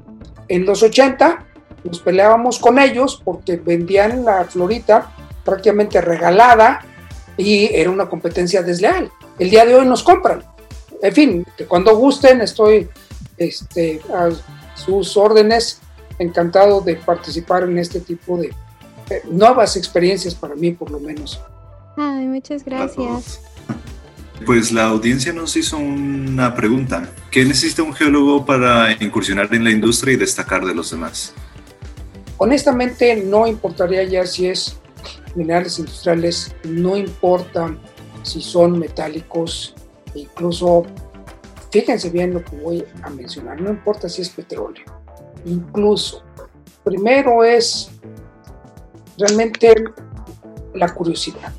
[0.48, 1.46] En los 80
[1.84, 5.12] nos peleábamos con ellos porque vendían la florita
[5.44, 6.82] prácticamente regalada
[7.38, 9.12] y era una competencia desleal.
[9.40, 10.44] El día de hoy nos compran.
[11.02, 12.88] En fin, cuando gusten estoy
[13.38, 14.30] este, a
[14.76, 15.82] sus órdenes,
[16.20, 18.54] encantado de participar en este tipo de
[19.30, 21.42] nuevas experiencias para mí por lo menos.
[21.98, 23.42] Ay, muchas gracias.
[24.46, 27.10] Pues la audiencia nos hizo una pregunta.
[27.32, 31.34] ¿Qué necesita un geólogo para incursionar en la industria y destacar de los demás?
[32.38, 34.76] Honestamente, no importaría ya si es
[35.36, 37.78] minerales industriales, no importa
[38.24, 39.76] si son metálicos,
[40.14, 40.86] incluso,
[41.72, 44.84] fíjense bien lo que voy a mencionar, no importa si es petróleo,
[45.46, 46.24] incluso,
[46.84, 47.92] primero es
[49.18, 49.74] realmente
[50.74, 51.54] la curiosidad,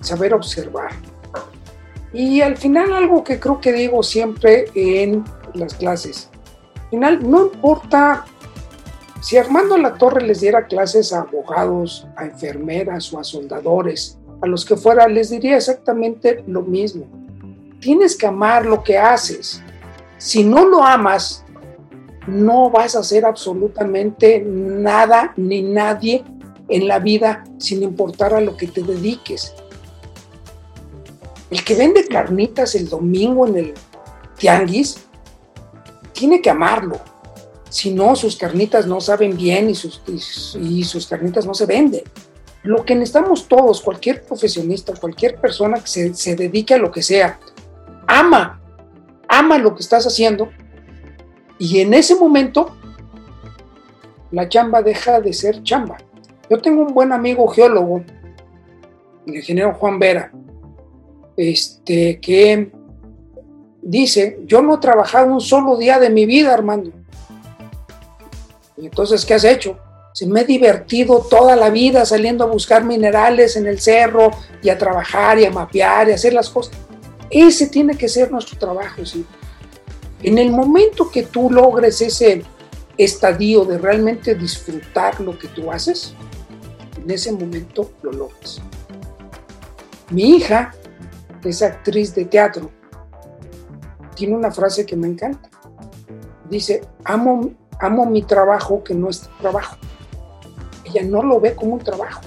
[0.00, 0.90] saber observar.
[2.12, 5.24] Y al final algo que creo que digo siempre en
[5.54, 6.28] las clases,
[6.74, 8.26] al final no importa
[9.22, 14.46] si Armando La Torre les diera clases a abogados, a enfermeras o a soldadores, a
[14.48, 17.06] los que fuera, les diría exactamente lo mismo.
[17.78, 19.62] Tienes que amar lo que haces.
[20.18, 21.41] Si no lo amas,
[22.26, 26.24] no vas a hacer absolutamente nada ni nadie
[26.68, 29.54] en la vida sin importar a lo que te dediques.
[31.50, 33.74] El que vende carnitas el domingo en el
[34.38, 34.98] tianguis,
[36.12, 37.00] tiene que amarlo
[37.72, 40.02] si no, sus carnitas no saben bien y sus,
[40.60, 42.02] y, sus carnitas no se venden.
[42.64, 47.00] Lo que necesitamos todos, cualquier profesionista, cualquier persona que se, se dedique a lo que
[47.00, 47.40] sea,
[48.06, 48.60] ama,
[49.26, 50.50] ama lo que estás haciendo
[51.62, 52.74] y en ese momento
[54.32, 55.96] la chamba deja de ser chamba.
[56.50, 58.02] Yo tengo un buen amigo geólogo,
[59.28, 60.32] el ingeniero Juan Vera,
[61.36, 62.72] este, que
[63.80, 66.90] dice, yo no he trabajado un solo día de mi vida, Armando
[68.76, 69.78] entonces, ¿qué has hecho?
[70.14, 74.32] Se me he divertido toda la vida saliendo a buscar minerales en el cerro
[74.64, 76.74] y a trabajar y a mapear y a hacer las cosas.
[77.30, 79.24] Ese tiene que ser nuestro trabajo, sí.
[80.22, 82.44] En el momento que tú logres ese
[82.96, 86.14] estadio de realmente disfrutar lo que tú haces,
[87.02, 88.60] en ese momento lo logras.
[90.10, 90.72] Mi hija,
[91.42, 92.70] es actriz de teatro,
[94.14, 95.50] tiene una frase que me encanta.
[96.48, 97.52] Dice, amo
[97.82, 99.76] amo mi trabajo que no es trabajo.
[100.84, 102.22] Ella no lo ve como un trabajo,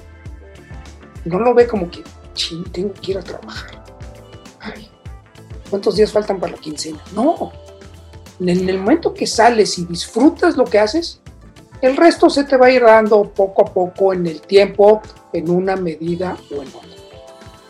[1.24, 3.84] no lo ve como que, ching, tengo que ir a trabajar.
[4.60, 4.90] Ay,
[5.70, 7.00] ¿cuántos días faltan para la quincena?
[7.14, 7.52] No.
[8.40, 11.22] En el momento que sales y disfrutas lo que haces,
[11.82, 15.02] el resto se te va a ir dando poco a poco en el tiempo,
[15.34, 16.90] en una medida o en otra.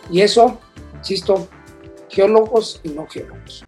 [0.10, 0.60] Y eso,
[0.98, 1.48] insisto,
[2.10, 3.66] geólogos y no geólogos.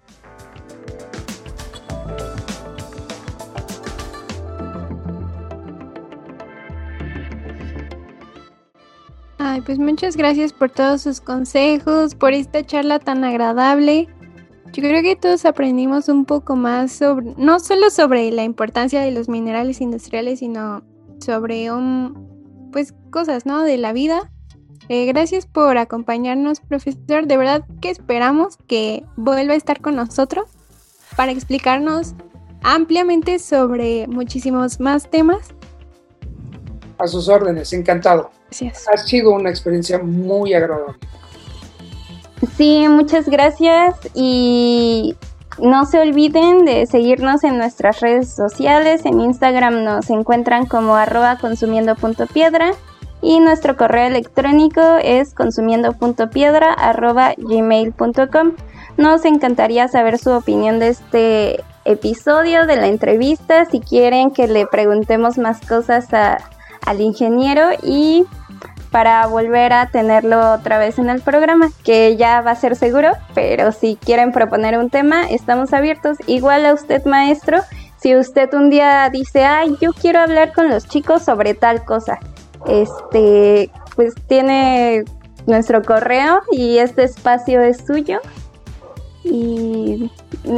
[9.40, 14.08] Ay, pues muchas gracias por todos sus consejos, por esta charla tan agradable.
[14.78, 19.10] Yo creo que todos aprendimos un poco más sobre, no solo sobre la importancia de
[19.10, 20.84] los minerales industriales, sino
[21.20, 23.64] sobre un, pues cosas, ¿no?
[23.64, 24.32] De la vida.
[24.88, 27.26] Eh, gracias por acompañarnos, profesor.
[27.26, 30.48] De verdad que esperamos que vuelva a estar con nosotros
[31.16, 32.14] para explicarnos
[32.62, 35.56] ampliamente sobre muchísimos más temas.
[37.00, 38.30] A sus órdenes, encantado.
[38.52, 38.88] Gracias.
[38.94, 41.00] Ha sido una experiencia muy agradable.
[42.56, 45.16] Sí, muchas gracias y
[45.60, 49.06] no se olviden de seguirnos en nuestras redes sociales.
[49.06, 52.72] En Instagram nos encuentran como arroba consumiendo.piedra
[53.22, 58.54] y nuestro correo electrónico es consumiendo.piedra arroba gmail.com.
[58.98, 64.68] Nos encantaría saber su opinión de este episodio, de la entrevista, si quieren que le
[64.68, 68.26] preguntemos más cosas al ingeniero y
[68.92, 73.12] para volver a tenerlo otra vez en el programa, que ya va a ser seguro,
[73.34, 76.18] pero si quieren proponer un tema, estamos abiertos.
[76.28, 77.60] Igual a usted, maestro,
[77.98, 82.20] si usted un día dice, ay, yo quiero hablar con los chicos sobre tal cosa,
[82.68, 85.04] este, pues tiene
[85.48, 88.20] nuestro correo y este espacio es suyo.
[89.24, 90.10] Y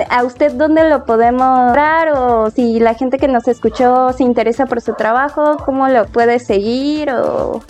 [0.10, 4.68] a usted dónde lo podemos dar o si la gente que nos escuchó se interesa
[4.68, 7.62] por su trabajo, cómo lo puede seguir o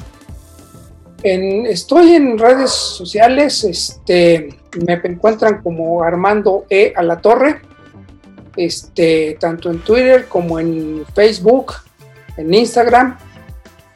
[1.23, 6.93] estoy en redes sociales, este, me encuentran como Armando E.
[6.95, 7.61] a la Torre,
[8.55, 11.73] este, tanto en Twitter como en Facebook,
[12.37, 13.17] en Instagram.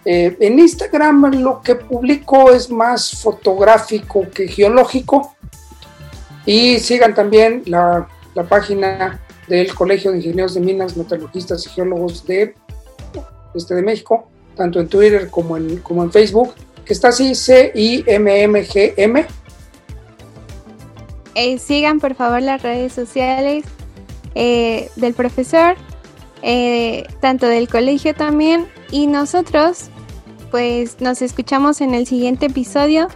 [0.06, 5.36] Eh, en Instagram lo que publico es más fotográfico que geológico.
[6.46, 8.08] Y sigan también la,
[8.50, 12.54] página del Colegio de Ingenieros de Minas, Metalurgistas y Geólogos de,
[13.56, 16.54] este, de México, tanto en Twitter como en Facebook
[16.86, 19.26] que está así, C-I-M-M-G-M.
[21.36, 23.66] Eh, sigan por favor las redes sociales
[24.36, 25.76] eh, del profesor,
[26.42, 29.90] eh, tanto del colegio también, y nosotros
[30.52, 33.08] pues nos escuchamos en el siguiente episodio.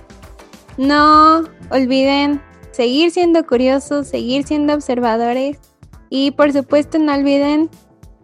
[0.77, 2.41] No olviden
[2.71, 5.57] seguir siendo curiosos, seguir siendo observadores
[6.09, 7.69] y por supuesto no olviden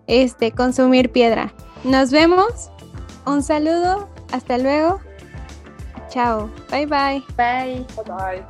[0.08, 1.54] este consumir piedra.
[1.84, 2.72] Nos vemos.
[3.26, 4.10] Un saludo.
[4.32, 5.00] Hasta luego.
[6.14, 6.48] Chao.
[6.70, 7.24] Bye bye.
[7.36, 7.86] Bye.
[7.96, 8.46] Bye bye.